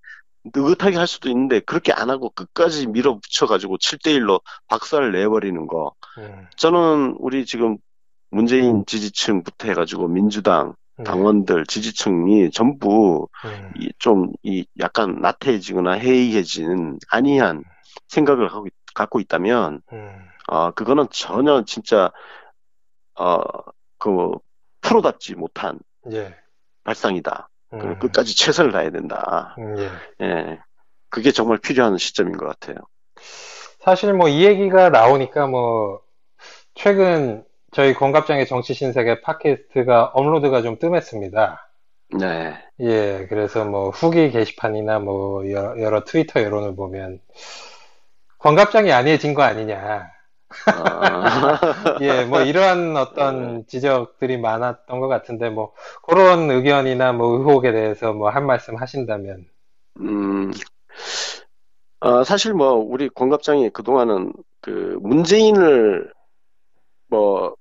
느긋하게 0.53 0.97
할 0.97 1.07
수도 1.07 1.29
있는데 1.29 1.59
그렇게 1.59 1.91
안 1.91 2.09
하고 2.09 2.29
끝까지 2.29 2.87
밀어붙여 2.87 3.47
가지고 3.47 3.77
7대 3.77 4.13
1로 4.13 4.41
박살을 4.67 5.11
내버리는 5.11 5.65
거. 5.67 5.93
음, 6.17 6.47
저는 6.57 7.15
우리 7.19 7.45
지금 7.45 7.77
문재인 8.29 8.85
지지층부터 8.85 9.67
해가지고 9.69 10.07
민주당 10.07 10.75
음, 10.99 11.03
당원들 11.03 11.65
지지층이 11.65 12.51
전부 12.51 13.27
음, 13.45 13.71
이좀이 13.79 14.65
약간 14.79 15.19
나태해지거나 15.21 15.93
해이해진 15.93 16.99
안이한 17.09 17.63
생각을 18.07 18.51
하고 18.53 18.67
있- 18.67 18.73
갖고 18.93 19.19
있다면 19.19 19.81
음, 19.91 20.27
아 20.47 20.71
그거는 20.71 21.07
전혀 21.11 21.63
진짜 21.65 22.11
어그 23.15 24.37
프로답지 24.81 25.35
못한 25.35 25.79
예, 26.11 26.35
발상이다. 26.83 27.49
그 27.77 27.87
음, 27.87 27.99
끝까지 27.99 28.35
최선을 28.35 28.71
다해야 28.71 28.91
된다. 28.91 29.55
음, 29.57 29.75
예. 29.79 30.25
예, 30.25 30.59
그게 31.09 31.31
정말 31.31 31.57
필요한 31.59 31.97
시점인 31.97 32.37
것 32.37 32.45
같아요. 32.47 32.77
사실 33.79 34.13
뭐 34.13 34.27
이 34.29 34.45
얘기가 34.45 34.89
나오니까 34.89 35.47
뭐 35.47 36.01
최근 36.75 37.43
저희 37.71 37.93
권갑장의 37.93 38.47
정치 38.47 38.73
신세계 38.73 39.21
팟캐스트가 39.21 40.11
업로드가 40.13 40.61
좀 40.61 40.79
뜸했습니다. 40.79 41.69
네, 42.19 42.57
예, 42.79 43.25
그래서 43.29 43.65
뭐 43.65 43.89
후기 43.89 44.29
게시판이나 44.31 44.99
뭐 44.99 45.49
여러, 45.51 45.79
여러 45.81 46.03
트위터 46.03 46.41
여론을 46.41 46.75
보면 46.75 47.19
권갑장이 48.39 48.91
아니해진 48.91 49.33
거 49.33 49.43
아니냐. 49.43 50.09
아, 50.67 51.59
예, 52.01 52.25
뭐 52.25 52.41
이러한 52.41 52.95
어떤 52.97 53.65
지적들이 53.67 54.37
많았던 54.37 54.99
것 54.99 55.07
같은데 55.07 55.49
뭐 55.49 55.73
그런 56.03 56.49
의견이나 56.51 57.13
뭐 57.13 57.37
의혹에 57.37 57.71
대해서 57.71 58.13
뭐 58.13 58.29
한 58.29 58.45
말씀 58.45 58.75
하신다면. 58.75 59.45
음, 59.99 60.51
어, 61.99 62.23
사실 62.23 62.53
뭐, 62.53 62.73
우리 62.73 63.09
권갑장이 63.09 63.69
그 63.71 63.83
동안은 63.83 64.33
그 64.61 64.97
문재인을 65.01 66.13
뭐, 67.07 67.55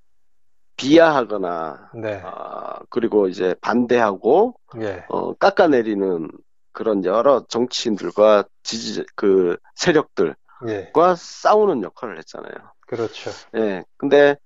비하하거나, 0.76 1.90
네, 1.94 2.20
아, 2.24 2.80
그리고 2.90 3.28
이제 3.28 3.54
반대하고, 3.60 4.54
예, 4.80 5.04
어, 5.08 5.34
깎아내리는 5.34 6.30
그런 6.72 7.04
여러 7.04 7.44
정치인들과 7.48 8.44
지지, 8.64 9.04
그 9.16 9.56
세력들과 9.76 10.34
예, 10.68 10.92
싸우는 11.16 11.82
역할을 11.84 12.18
했잖아요. 12.18 12.73
그렇죠. 12.86 13.30
예. 13.56 13.84
근데 13.96 14.36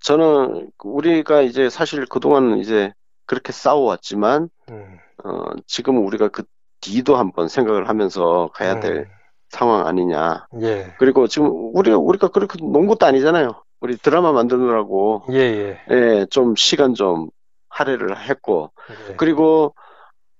저는 0.00 0.70
우리가 0.82 1.42
이제 1.42 1.70
사실 1.70 2.06
그동안은 2.06 2.58
이제 2.58 2.92
그렇게 3.26 3.52
싸워왔지만, 3.52 4.48
음, 4.70 4.98
어, 5.24 5.44
지금 5.66 6.04
우리가 6.06 6.28
그 6.28 6.44
뒤도 6.80 7.16
한번 7.16 7.48
생각을 7.48 7.88
하면서 7.88 8.50
가야 8.54 8.78
될 8.80 8.96
음, 8.98 9.04
상황 9.48 9.86
아니냐. 9.86 10.46
예, 10.62 10.94
그리고 10.98 11.26
지금 11.26 11.48
우리가 11.74 11.96
우리가 11.98 12.28
그렇게 12.28 12.58
논 12.64 12.86
것도 12.86 13.06
아니잖아요. 13.06 13.62
우리 13.80 13.96
드라마 13.96 14.32
만드느라고 14.32 15.24
예, 15.32 15.38
예, 15.38 15.80
예, 15.90 16.26
좀 16.30 16.54
시간 16.56 16.94
좀 16.94 17.30
할애를 17.68 18.18
했고 18.28 18.72
예, 19.10 19.16
그리고 19.16 19.74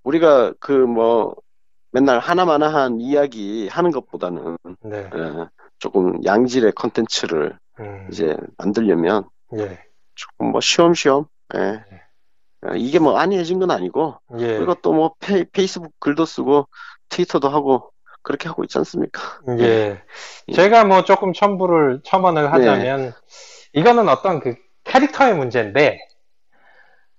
우리가 0.05 0.53
그 0.61 0.73
뭐 0.73 1.35
맨날 1.91 2.19
하나마나한 2.19 3.01
이야기 3.01 3.69
하는 3.69 3.91
것보다는 3.91 4.59
네, 4.83 5.09
예, 5.15 5.47
조금 5.79 6.25
양질의 6.25 6.73
컨텐츠를 6.73 7.59
음, 7.81 8.09
이제 8.11 8.37
만들려면 8.59 9.29
예, 9.59 9.79
조금 10.15 10.53
뭐 10.53 10.61
쉬엄쉬엄 10.61 11.27
예. 11.55 11.85
예, 12.73 12.79
이게 12.79 12.99
뭐 12.99 13.19
안이해진 13.19 13.59
건 13.59 13.71
아니고 13.71 14.19
예, 14.39 14.57
그리고 14.57 14.75
또 14.77 14.93
뭐 14.93 15.15
페이스북 15.53 15.93
글도 16.01 16.25
쓰고 16.25 16.69
트위터도 17.11 17.49
하고 17.49 17.91
그렇게 18.23 18.49
하고 18.49 18.65
있지 18.65 18.77
않습니까? 18.79 19.21
예. 19.61 20.03
예. 20.49 20.53
제가 20.53 20.85
뭐 20.85 21.05
조금 21.05 21.33
첨부를, 21.33 22.01
첨언을 22.05 22.53
하자면, 22.53 23.13
이거는 23.73 24.09
어떤 24.09 24.41
그 24.41 24.57
캐릭터의 24.83 25.37
문제인데, 25.37 26.01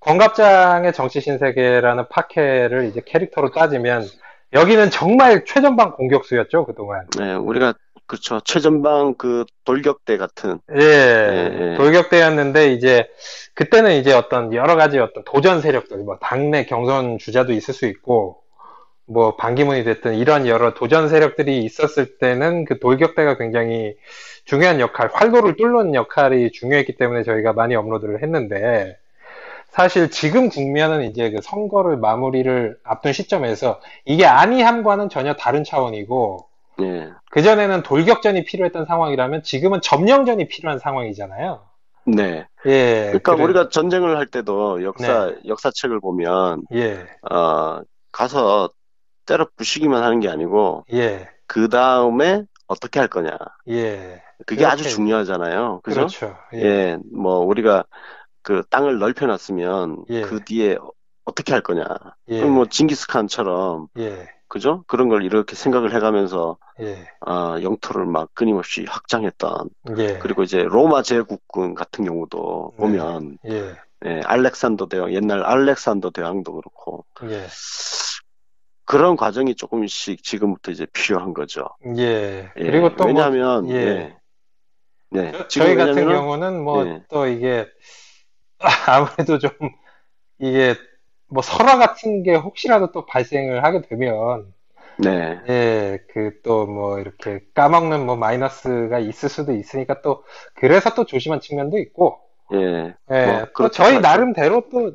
권갑장의 0.01 0.93
정치 0.93 1.21
신세계라는 1.21 2.09
팟캐를 2.09 2.85
이제 2.87 3.01
캐릭터로 3.05 3.51
따지면, 3.51 4.05
여기는 4.53 4.89
정말 4.91 5.43
최전방 5.45 5.91
공격수였죠, 5.91 6.65
그동안. 6.65 7.05
네, 7.17 7.33
우리가 7.33 7.73
그렇죠. 8.05 8.39
최전방 8.39 9.15
그 9.15 9.43
돌격대 9.65 10.17
같은 10.17 10.59
예, 10.73 10.81
예. 10.81 11.75
돌격대였는데, 11.75 12.71
이제, 12.73 13.09
그때는 13.53 13.95
이제 13.99 14.13
어떤 14.13 14.53
여러 14.53 14.75
가지 14.77 14.97
어떤 14.97 15.23
도전 15.25 15.61
세력들, 15.61 15.97
뭐, 15.97 16.17
당내 16.21 16.65
경선 16.65 17.17
주자도 17.17 17.51
있을 17.51 17.73
수 17.73 17.85
있고, 17.85 18.41
뭐, 19.05 19.35
반기문이 19.35 19.83
됐든 19.83 20.15
이런 20.15 20.47
여러 20.47 20.73
도전 20.73 21.09
세력들이 21.09 21.63
있었을 21.65 22.17
때는 22.17 22.63
그 22.63 22.79
돌격대가 22.79 23.37
굉장히 23.37 23.95
중요한 24.45 24.79
역할, 24.79 25.09
활로를 25.11 25.57
뚫는 25.57 25.93
역할이 25.93 26.51
중요했기 26.53 26.95
때문에 26.95 27.23
저희가 27.23 27.51
많이 27.51 27.75
업로드를 27.75 28.23
했는데, 28.23 28.97
사실 29.77 30.09
지금 30.09 30.49
국면은 30.49 31.03
이제 31.03 31.29
그 31.29 31.39
선거를 31.43 31.97
마무리를 31.97 32.79
앞둔 32.83 33.13
시점에서 33.13 33.79
이게 34.05 34.25
안이함과는 34.25 35.07
전혀 35.09 35.35
다른 35.35 35.63
차원이고, 35.63 36.47
예. 36.81 37.11
그 37.29 37.43
전에는 37.43 37.83
돌격전이 37.83 38.43
필요했던 38.45 38.85
상황이라면 38.87 39.43
지금은 39.43 39.81
점령전이 39.81 40.47
필요한 40.47 40.79
상황이잖아요. 40.79 41.61
네. 42.07 42.47
예. 42.65 43.03
그러니까 43.09 43.33
그래- 43.35 43.43
우리가 43.43 43.69
전쟁을 43.69 44.17
할 44.17 44.25
때도 44.25 44.83
역사 44.83 45.31
역사책을 45.45 45.99
보면 45.99 46.63
예, 46.73 47.05
어 47.29 47.81
가서 48.11 48.69
때려 49.27 49.47
부시기만 49.57 50.01
하는 50.01 50.19
게 50.21 50.27
아니고 50.27 50.85
예, 50.93 51.29
그 51.45 51.69
다음에 51.69 52.41
어떻게 52.65 52.99
할 52.99 53.09
거냐. 53.09 53.37
예. 53.69 54.23
그게 54.47 54.65
아주 54.65 54.83
그렇게- 54.83 54.95
중요하잖아요. 54.95 55.81
그죠? 55.83 55.95
그렇죠. 56.07 56.35
예, 56.55 56.61
예. 56.63 56.97
뭐 57.13 57.39
우리가 57.39 57.83
그 58.47 58.63
땅을 58.69 58.97
넓혀놨으면 58.99 60.05
예. 60.09 60.21
그 60.21 60.41
뒤에 60.45 60.77
어떻게 61.25 61.51
할 61.51 61.61
거냐. 61.61 61.83
예, 62.29 62.45
뭐 62.45 62.65
징기스칸처럼 62.65 63.89
예, 63.97 64.29
그죠? 64.47 64.85
그런 64.87 65.09
걸 65.09 65.25
이렇게 65.25 65.53
생각을 65.53 65.93
해가면서 65.93 66.57
예, 66.79 67.05
아, 67.19 67.59
영토를 67.61 68.05
막 68.05 68.29
끊임없이 68.33 68.85
확장했던 68.87 69.69
예, 69.97 70.17
그리고 70.19 70.43
이제 70.43 70.63
로마 70.63 71.01
제국군 71.01 71.75
같은 71.75 72.05
경우도 72.05 72.71
네. 72.77 72.81
보면 72.81 73.37
예, 73.49 73.75
예, 74.05 74.21
알렉산더 74.23 74.87
대왕 74.87 75.11
옛날 75.13 75.43
알렉산더 75.43 76.11
대왕도 76.11 76.53
그렇고 76.53 77.03
예, 77.23 77.47
그런 78.85 79.17
과정이 79.17 79.55
조금씩 79.55 80.23
지금부터 80.23 80.71
이제 80.71 80.85
필요한 80.93 81.33
거죠. 81.33 81.67
예. 81.97 82.49
예, 82.55 82.63
그리고 82.63 82.95
또 82.95 83.03
뭐, 83.03 83.07
왜냐하면 83.07 83.67
예. 83.71 83.73
예. 83.75 84.17
네, 85.09 85.31
저- 85.31 85.47
지금 85.47 85.67
저희 85.67 85.75
같은 85.77 86.05
경우는 86.07 86.63
뭐 86.63 86.85
예. 86.85 87.03
또 87.09 87.27
이게 87.27 87.65
아무래도 88.87 89.39
좀 89.39 89.51
이게 90.39 90.75
뭐 91.29 91.41
설화 91.43 91.77
같은 91.77 92.23
게 92.23 92.35
혹시라도 92.35 92.91
또 92.91 93.05
발생을 93.05 93.63
하게 93.63 93.81
되면 93.83 94.53
네. 94.99 95.39
예, 95.49 95.99
그 96.13 96.41
또 96.43 96.65
뭐 96.67 96.99
이렇게 96.99 97.41
까먹는 97.55 98.05
뭐 98.05 98.15
마이너스가 98.17 98.99
있을 98.99 99.29
수도 99.29 99.53
있으니까 99.53 100.01
또 100.01 100.23
그래서 100.55 100.93
또 100.95 101.05
조심한 101.05 101.39
측면도 101.41 101.77
있고 101.79 102.19
예. 102.53 102.95
예, 103.11 103.25
뭐, 103.25 103.47
또. 103.57 103.69
저희 103.69 103.99
나름대로 103.99 104.69
또 104.71 104.93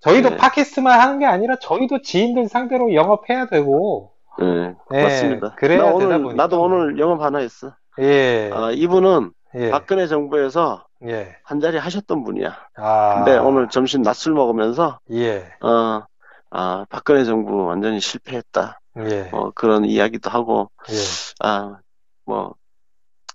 저희도 0.00 0.30
네. 0.30 0.36
팟캐스트만 0.36 1.00
하는 1.00 1.18
게 1.20 1.26
아니라 1.26 1.56
저희도 1.60 2.02
지인들 2.02 2.48
상대로 2.48 2.94
영업해야 2.94 3.46
되고 3.46 4.12
예. 4.42 4.74
예, 4.94 5.02
맞습니다. 5.02 5.54
그래야 5.56 5.84
나 5.84 5.92
오늘. 5.92 6.36
나도 6.36 6.62
오늘 6.62 6.98
영업 6.98 7.22
하나 7.22 7.38
했어. 7.40 7.74
예, 8.00 8.50
아, 8.52 8.70
이분은 8.72 9.32
예, 9.56 9.70
박근혜 9.70 10.06
정부에서 10.06 10.86
예. 11.04 11.36
한 11.44 11.60
자리 11.60 11.78
하셨던 11.78 12.24
분이야. 12.24 12.68
아, 12.76 13.14
근데 13.14 13.38
오늘 13.38 13.68
점심 13.68 14.02
낮술 14.02 14.34
먹으면서, 14.34 15.00
예, 15.10 15.52
어, 15.60 16.04
아, 16.50 16.86
박근혜 16.88 17.24
정부 17.24 17.64
완전히 17.64 18.00
실패했다. 18.00 18.80
예, 18.98 19.30
어, 19.32 19.50
그런 19.52 19.84
이야기도 19.84 20.30
하고, 20.30 20.70
예, 20.90 21.46
아, 21.46 21.78
뭐, 22.24 22.54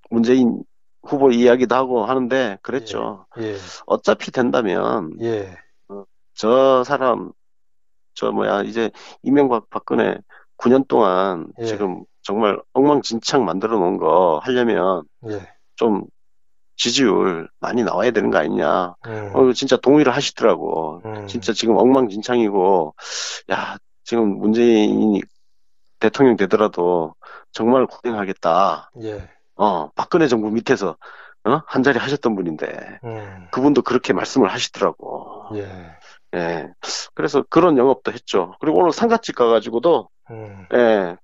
문재인 0.10 0.64
후보 1.04 1.32
이야기도 1.32 1.76
하고 1.76 2.06
하는데, 2.06 2.58
그랬죠. 2.62 3.26
예, 3.40 3.56
어차피 3.86 4.32
된다면, 4.32 5.12
예, 5.22 5.58
저 6.36 6.84
사람, 6.84 7.32
저 8.14 8.32
뭐야, 8.32 8.64
이제 8.64 8.92
이명박 9.22 9.70
박근혜 9.70 10.18
9년 10.58 10.86
동안 10.88 11.52
예. 11.60 11.66
지금 11.66 12.04
정말 12.22 12.60
엉망진창 12.74 13.46
만들어 13.46 13.78
놓은 13.78 13.98
거 13.98 14.40
하려면 14.44 15.04
예, 15.30 15.42
좀 15.76 16.06
지지율 16.76 17.48
많이 17.60 17.84
나와야 17.84 18.12
되는 18.12 18.30
거 18.32 18.38
아니냐. 18.40 18.96
음, 19.08 19.32
어, 19.36 19.54
진짜 19.54 19.78
동의를 19.78 20.14
하시더라고. 20.16 21.02
음, 21.06 21.28
진짜 21.28 21.54
지금 21.54 21.78
엉망진창이고, 21.78 22.96
야, 23.52 23.78
지금 24.04 24.38
문재인이 24.40 25.22
대통령 26.00 26.36
되더라도 26.38 27.16
정말 27.52 27.86
고생하겠다. 27.88 28.92
예, 29.04 29.30
어, 29.56 29.90
박근혜 29.96 30.28
정부 30.28 30.50
밑에서, 30.52 30.98
어? 31.46 31.62
한 31.68 31.84
자리 31.84 32.00
하셨던 32.00 32.36
분인데, 32.36 33.00
음, 33.04 33.48
그분도 33.52 33.82
그렇게 33.84 34.14
말씀을 34.14 34.50
하시더라고. 34.52 35.46
예, 35.56 35.96
예. 36.36 36.68
그래서 37.14 37.44
그런 37.50 37.78
영업도 37.78 38.12
했죠. 38.12 38.56
그리고 38.60 38.80
오늘 38.80 38.92
상가집 38.92 39.36
가가지고도, 39.36 40.10
음, 40.32 40.68
예, 40.74 41.16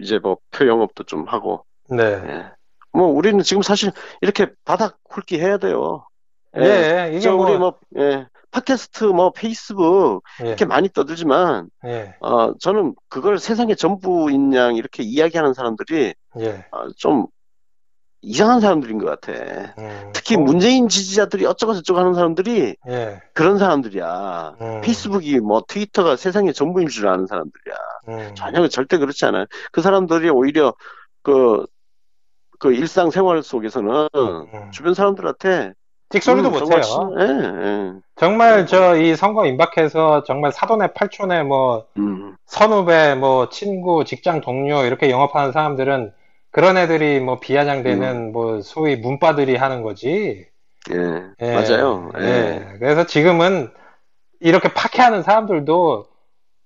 이제 0.00 0.18
뭐 0.18 0.38
표 0.50 0.66
영업도 0.66 1.04
좀 1.04 1.28
하고, 1.28 1.64
네, 1.90 2.02
예. 2.04 2.50
뭐 2.94 3.08
우리는 3.08 3.42
지금 3.42 3.62
사실 3.62 3.90
이렇게 4.22 4.46
바닥 4.64 4.98
훑기 5.10 5.40
해야 5.40 5.58
돼요. 5.58 6.06
예, 6.56 7.08
이게 7.10 7.20
저 7.20 7.32
뭐, 7.32 7.46
우리 7.46 7.58
뭐, 7.58 7.74
예, 7.98 8.26
팟캐스트, 8.52 9.04
뭐, 9.04 9.32
페이스북, 9.32 10.22
예, 10.42 10.46
이렇게 10.46 10.64
많이 10.64 10.88
떠들지만, 10.88 11.68
예, 11.84 12.14
어, 12.20 12.56
저는 12.58 12.94
그걸 13.08 13.40
세상의 13.40 13.74
전부인 13.76 14.54
양 14.54 14.76
이렇게 14.76 15.02
이야기하는 15.02 15.52
사람들이, 15.52 16.14
예, 16.38 16.64
어, 16.70 16.88
좀 16.96 17.26
이상한 18.26 18.60
사람들인 18.60 18.98
것 18.98 19.06
같아. 19.06 19.32
음, 19.78 20.10
특히 20.14 20.36
어, 20.36 20.38
문재인 20.38 20.88
지지자들이 20.88 21.44
어쩌고 21.44 21.74
저쩌고 21.74 22.00
하는 22.00 22.14
사람들이 22.14 22.76
예, 22.88 23.20
그런 23.34 23.58
사람들이야. 23.58 24.56
음, 24.60 24.80
페이스북이 24.80 25.40
뭐 25.40 25.62
트위터가 25.66 26.16
세상의 26.16 26.54
전부인 26.54 26.88
줄 26.88 27.06
아는 27.08 27.26
사람들이야. 27.26 27.76
음, 28.08 28.34
전혀 28.34 28.66
절대 28.68 28.96
그렇지 28.96 29.26
않아요. 29.26 29.44
그 29.72 29.82
사람들이 29.82 30.30
오히려 30.30 30.72
그, 31.22 31.66
그 32.58 32.72
일상생활 32.72 33.42
속에서는 33.42 34.08
음. 34.16 34.70
주변 34.70 34.94
사람들한테 34.94 35.72
찍소리도 36.10 36.48
음, 36.48 36.52
못해요. 36.52 36.80
정말 36.80 36.82
시- 36.82 37.00
예, 37.18 37.24
예. 37.66 37.92
정말 38.16 38.66
저 38.66 38.96
이 38.96 39.16
선거 39.16 39.46
임박해서 39.46 40.22
정말 40.24 40.52
사돈의 40.52 40.94
팔촌의 40.94 41.44
뭐 41.44 41.86
음, 41.98 42.36
선후배 42.46 43.14
뭐 43.16 43.48
친구 43.50 44.04
직장 44.04 44.40
동료 44.40 44.84
이렇게 44.84 45.10
영업하는 45.10 45.52
사람들은 45.52 46.12
그런 46.50 46.76
애들이 46.78 47.20
뭐 47.20 47.40
비아냥되는 47.40 48.32
뭐 48.32 48.62
소위 48.62 48.96
문바들이 48.96 49.56
하는 49.56 49.82
거지. 49.82 50.46
예, 50.90 51.32
예, 51.40 51.46
맞아요. 51.52 52.10
예. 52.18 52.22
예. 52.22 52.76
그래서 52.78 53.06
지금은 53.06 53.72
이렇게 54.40 54.72
파케하는 54.74 55.22
사람들도 55.22 56.06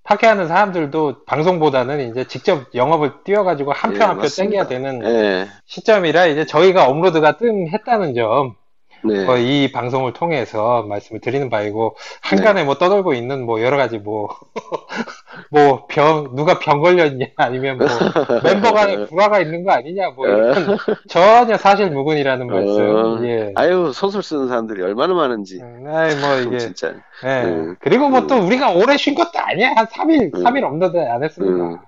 파케하는 0.09 0.49
사람들도 0.49 1.27
방송보다는 1.27 2.11
이제 2.11 2.25
직접 2.25 2.75
영업을 2.75 3.25
뛰어가지고 3.25 3.73
한표 3.73 3.99
예, 3.99 4.01
한 4.01 4.19
표. 4.19 4.27
땡겨야 4.27 4.67
되는 4.67 5.05
예, 5.05 5.49
시점이라 5.67 6.29
이제 6.29 6.47
저희가 6.47 6.89
업로드가 6.89 7.37
뜸 7.37 7.69
했다는 7.69 8.15
점, 8.15 8.55
네. 9.05 9.25
뭐 9.25 9.37
이 9.39 9.71
방송을 9.73 10.13
통해서 10.13 10.83
말씀을 10.83 11.21
드리는 11.21 11.49
바이고 11.51 11.97
한간에 12.23 12.65
뭐 12.65 12.75
떠돌고 12.77 13.15
있는 13.15 13.45
뭐 13.47 13.63
여러 13.63 13.77
가지 13.77 13.99
뭐 13.99 14.29
뭐 15.51 15.87
병 15.87 16.35
누가 16.35 16.59
병 16.59 16.81
걸렸냐 16.81 17.27
아니면 17.37 17.79
뭐 17.79 17.87
멤버 18.43 18.73
간에 18.73 19.05
불화가 19.07 19.41
있는 19.41 19.65
거 19.65 19.73
아니냐 19.73 20.11
뭐 20.11 20.27
이런 20.27 20.77
전혀 21.09 21.57
사실 21.57 21.91
무근이라는 21.91 22.47
말씀 22.47 22.97
어, 22.97 23.25
예. 23.25 23.53
아유, 23.57 23.93
소설 23.95 24.23
쓰는 24.23 24.49
사람들이 24.49 24.83
얼마나 24.83 25.15
많은지. 25.15 25.61
음, 25.63 25.85
아이 25.89 26.15
뭐 26.17 26.35
이게 26.37 26.59
진짜. 26.59 26.93
예. 27.25 27.43
음. 27.45 27.77
그리고 27.81 28.09
뭐또 28.09 28.37
우리가 28.37 28.71
오래 28.73 28.97
쉰 28.97 29.15
것도 29.15 29.31
아니야 29.39 29.73
한 29.77 29.87
3일 29.87 30.35
음. 30.35 30.43
3일 30.45 30.65
업로드 30.65 30.97
안 30.99 31.23
했습니다. 31.23 31.65
음. 31.65 31.79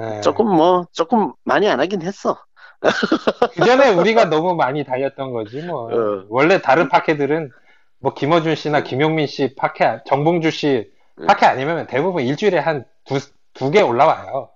예. 0.00 0.20
조금 0.22 0.46
뭐, 0.48 0.86
조금 0.92 1.32
많이 1.44 1.68
안 1.68 1.80
하긴 1.80 2.02
했어. 2.02 2.38
그 2.80 3.64
전에 3.64 3.90
우리가 3.90 4.26
너무 4.26 4.54
많이 4.54 4.84
달렸던 4.84 5.32
거지 5.32 5.62
뭐 5.62 5.92
어. 5.92 6.24
원래 6.28 6.60
다른 6.62 6.88
파케들은 6.88 7.50
뭐 7.98 8.14
김어준 8.14 8.54
씨나 8.54 8.82
김용민 8.82 9.26
씨 9.26 9.54
파케 9.54 10.00
정봉주 10.06 10.50
씨 10.50 10.90
음. 11.18 11.26
파케 11.26 11.46
아니면 11.46 11.86
대부분 11.86 12.24
일주일에 12.24 12.58
한 12.58 12.84
두 13.04 13.18
두 13.54 13.70
개 13.72 13.80
올라와요. 13.82 14.50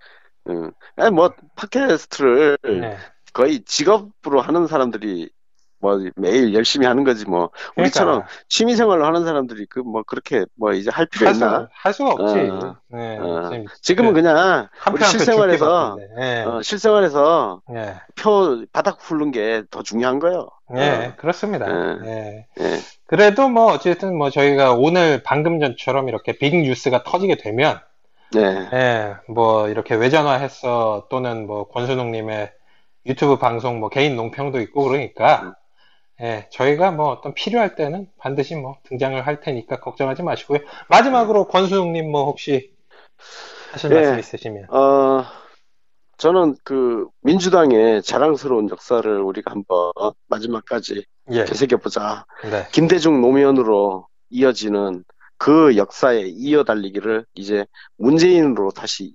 응. 0.48 0.70
아니, 0.96 1.10
뭐, 1.10 1.32
팟캐스트를 1.56 2.58
네. 2.62 2.96
거의 3.32 3.64
직업으로 3.64 4.40
하는 4.40 4.66
사람들이 4.68 5.30
뭐 5.84 6.00
매일 6.16 6.54
열심히 6.54 6.86
하는 6.86 7.04
거지 7.04 7.26
뭐. 7.28 7.50
우리처럼 7.76 8.14
그러니까 8.22 8.28
취미 8.48 8.74
생활로 8.74 9.04
하는 9.04 9.24
사람들이 9.24 9.66
그 9.66 9.80
뭐 9.84 10.02
그렇게 10.02 10.46
뭐 10.56 10.72
이제 10.72 10.90
할 10.90 11.04
필요 11.06 11.26
할, 11.28 11.34
있나? 11.34 11.60
수, 11.60 11.68
할 11.72 11.92
수가 11.92 12.10
없지. 12.12 12.38
어. 12.50 12.76
네, 12.88 13.18
어. 13.18 13.50
지금 13.50 13.64
지금은 13.82 14.14
그 14.14 14.22
그냥 14.22 14.68
한 14.78 14.94
우리 14.94 15.04
실생활에서. 15.04 15.98
예. 16.20 16.40
어, 16.46 16.62
실생활에서 16.62 17.60
예. 17.74 17.96
표 18.16 18.64
바닥 18.72 18.96
훑는 19.00 19.30
게 19.30 19.62
더 19.70 19.82
중요한 19.82 20.18
거예요. 20.20 20.48
예, 20.76 21.08
어, 21.08 21.12
그렇습니다. 21.18 21.66
예. 22.06 22.46
그래도 23.06 23.48
뭐 23.50 23.72
어쨌든 23.72 24.16
뭐 24.16 24.30
저희가 24.30 24.72
오늘 24.72 25.22
방금 25.22 25.60
전처럼 25.60 26.08
이렇게 26.08 26.32
빅 26.38 26.56
뉴스가 26.56 27.02
터지게 27.04 27.36
되면 27.36 27.78
네. 28.32 28.68
예, 28.72 29.14
뭐 29.28 29.68
이렇게 29.68 29.94
외전화해서 29.94 31.06
또는 31.10 31.46
뭐 31.46 31.68
권순웅님의 31.68 32.52
유튜브 33.06 33.36
방송 33.38 33.80
뭐 33.80 33.90
개인 33.90 34.16
농평도 34.16 34.60
있고 34.62 34.84
그러니까 34.84 35.54
예, 36.20 36.48
저희가 36.50 36.92
뭐 36.92 37.08
어떤 37.08 37.34
필요할 37.34 37.74
때는 37.74 38.08
반드시 38.18 38.54
뭐 38.54 38.76
등장을 38.84 39.26
할 39.26 39.40
테니까 39.40 39.80
걱정하지 39.80 40.22
마시고요. 40.22 40.60
마지막으로 40.88 41.48
권순웅님 41.48 42.10
뭐 42.10 42.24
혹시 42.26 42.72
하실 43.72 43.90
예. 43.90 43.94
말씀 43.94 44.18
있으시면 44.20 44.70
어, 44.70 45.24
저는 46.16 46.56
그 46.62 47.08
민주당의 47.22 48.02
자랑스러운 48.02 48.70
역사를 48.70 49.20
우리가 49.20 49.50
한번 49.50 49.92
마지막까지 50.28 51.04
예, 51.30 51.44
되새겨보자. 51.44 52.26
네, 52.44 52.68
김대중 52.70 53.20
노무현으로 53.20 54.06
이어지는 54.30 55.04
그 55.36 55.76
역사에 55.76 56.22
이어달리기를 56.26 57.26
이제 57.34 57.66
문재인으로 57.96 58.70
다시 58.70 59.14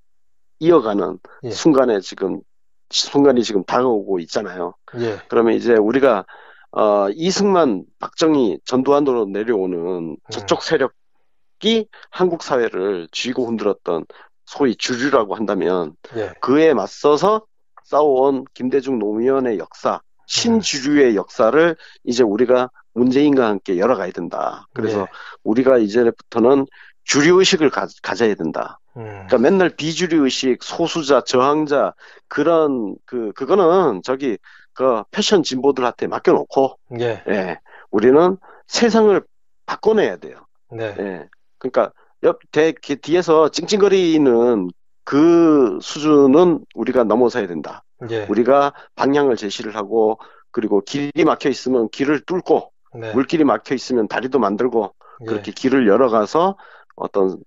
이어가는 0.60 1.20
예. 1.44 1.52
순간에 1.52 2.02
지금 2.02 2.42
순간이 2.90 3.44
지금 3.44 3.64
다가오고 3.64 4.20
있잖아요. 4.20 4.74
예, 4.98 5.18
그러면 5.30 5.54
이제 5.54 5.74
우리가 5.74 6.26
어, 6.72 7.10
이승만, 7.10 7.84
박정희, 8.00 8.60
전두환으로 8.66 9.26
내려오는 9.26 10.18
저쪽 10.30 10.64
세력이 10.64 11.88
한국 12.12 12.44
사회를 12.44 13.08
쥐고 13.12 13.48
흔들었던 13.48 14.06
소위 14.46 14.76
주류라고 14.76 15.36
한다면 15.36 15.94
예, 16.16 16.34
그에 16.42 16.74
맞서서 16.74 17.46
싸워온 17.84 18.46
김대중 18.54 19.00
노무현의 19.00 19.58
역사, 19.58 20.02
신주류의 20.28 21.16
역사를 21.16 21.76
이제 22.04 22.24
우리가 22.24 22.70
문재인과 22.94 23.48
함께 23.48 23.78
열어가야 23.78 24.12
된다. 24.12 24.68
그래서 24.74 25.02
예. 25.02 25.06
우리가 25.44 25.78
이제부터는 25.78 26.66
주류 27.04 27.40
의식을 27.40 27.72
가, 27.72 27.88
가져야 28.04 28.36
된다. 28.36 28.80
음, 28.96 29.04
그러니까 29.04 29.38
맨날 29.40 29.70
비주류 29.70 30.24
의식, 30.26 30.62
소수자, 30.62 31.22
저항자, 31.22 31.94
그런, 32.28 32.96
그, 33.06 33.32
그거는 33.34 34.02
저기, 34.04 34.38
그 34.80 35.04
패션 35.12 35.44
진보들한테 35.44 36.08
맡겨놓고, 36.08 36.80
예, 37.02 37.22
예, 37.28 37.60
우리는 37.92 38.38
세상을 38.68 39.22
바꿔내야 39.66 40.16
돼요. 40.16 40.46
네, 40.72 40.96
예. 40.98 41.28
그러니까 41.58 41.92
옆, 42.24 42.40
대, 42.54 42.72
기- 42.72 42.96
뒤에서 42.96 43.50
찡찡거리는 43.50 44.70
그 45.04 45.80
수준은 45.82 46.64
우리가 46.76 47.04
넘어서야 47.04 47.46
된다. 47.48 47.84
예, 48.10 48.26
우리가 48.30 48.74
방향을 48.96 49.36
제시를 49.36 49.76
하고, 49.76 50.18
그리고 50.52 50.80
길이 50.80 51.26
막혀 51.26 51.50
있으면 51.50 51.90
길을 51.90 52.22
뚫고, 52.22 52.72
네, 52.96 53.14
물길이 53.14 53.44
막혀 53.44 53.76
있으면 53.76 54.08
다리도 54.08 54.40
만들고, 54.40 54.96
예, 55.24 55.26
그렇게 55.26 55.52
길을 55.52 55.90
열어가서 55.90 56.56
어떤 56.96 57.38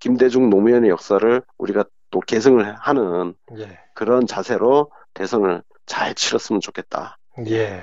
김대중 0.00 0.50
노무현의 0.50 0.90
역사를 0.90 1.42
우리가 1.58 1.84
또 2.10 2.18
계승을 2.18 2.74
하는 2.74 3.34
예. 3.56 3.78
그런 3.94 4.26
자세로 4.26 4.90
대선을 5.14 5.62
잘 5.90 6.14
치렀으면 6.14 6.60
좋겠다. 6.60 7.18
예. 7.48 7.82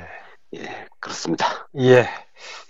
예, 0.56 0.86
그렇습니다. 1.00 1.68
예. 1.78 2.08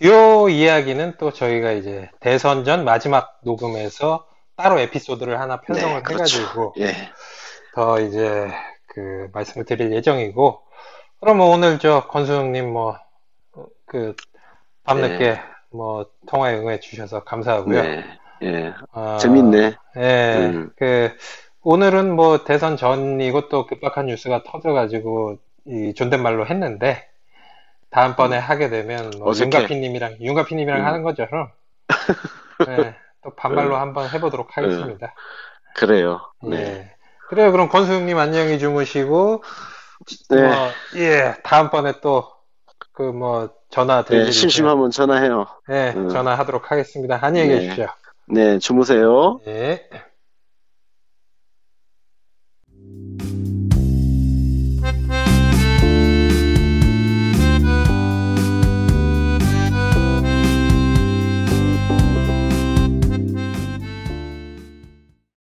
요 0.04 0.50
이야기는 0.50 1.16
또 1.20 1.32
저희가 1.32 1.74
이제 1.74 2.10
대선 2.20 2.66
전 2.66 2.84
마지막 2.84 3.40
녹음에서 3.44 4.28
따로 4.56 4.80
에피소드를 4.80 5.40
하나 5.40 5.62
편성을 5.62 5.96
네, 5.96 6.02
그렇죠. 6.02 6.40
해가지고 6.42 6.74
예, 6.80 6.94
더 7.76 8.00
이제 8.00 8.48
그 8.88 9.30
말씀을 9.34 9.66
드릴 9.66 9.92
예정이고 9.94 10.62
그러면 11.20 11.48
오늘 11.48 11.80
저 11.80 12.08
권수영님 12.08 12.72
뭐 12.72 13.08
그 13.88 14.16
밤늦게 14.84 15.18
네. 15.18 15.42
뭐 15.72 16.06
통화에 16.28 16.58
응해 16.58 16.80
주셔서 16.80 17.24
감사하고요. 17.24 17.82
네, 17.82 18.06
예, 18.44 18.74
아, 18.92 19.18
재밌네. 19.20 19.76
예, 19.98 20.36
음. 20.38 20.72
그 20.78 21.16
오늘은 21.70 22.16
뭐 22.16 22.46
대선 22.46 22.78
전이고 22.78 23.50
또 23.50 23.66
급박한 23.66 24.06
뉴스가 24.06 24.44
터져가지고 24.44 25.38
이 25.66 25.94
존댓말로 25.94 26.46
했는데 26.48 27.10
다음번에 27.90 28.38
하게 28.38 28.70
되면 28.70 29.12
뭐 29.20 29.34
음. 29.34 29.38
윤가피님이랑 29.38 30.18
윤가피님이랑 30.22 30.80
음. 30.80 30.86
하는 30.86 31.04
거죠. 31.04 31.28
예, 32.70 32.96
또 33.22 33.32
반말로 33.36 33.76
한번 33.76 34.10
해보도록 34.10 34.56
하겠습니다. 34.56 35.14
그래요. 35.76 36.22
네. 36.42 36.58
예. 36.58 36.92
그래요. 37.28 37.52
그럼 37.52 37.68
권수영님 37.68 38.18
안녕히 38.18 38.60
주무시고 38.60 39.44
네. 40.30 40.42
뭐, 40.48 40.56
예, 40.96 41.36
다음번에 41.44 42.00
또 42.00 42.38
그 42.94 43.12
뭐 43.12 43.50
전화 43.70 44.04
드릴 44.04 44.22
네, 44.22 44.26
일 44.28 44.34
심심하면 44.34 44.90
전화해요. 44.90 45.46
예, 45.70 45.94
음. 45.96 46.10
전화하도록 46.10 46.72
하겠습니다. 46.72 47.20
안녕히 47.22 47.50
네. 47.50 47.60
계십시오. 47.60 47.88
네, 48.28 48.58
주무세요. 48.58 49.40
예. 49.48 49.88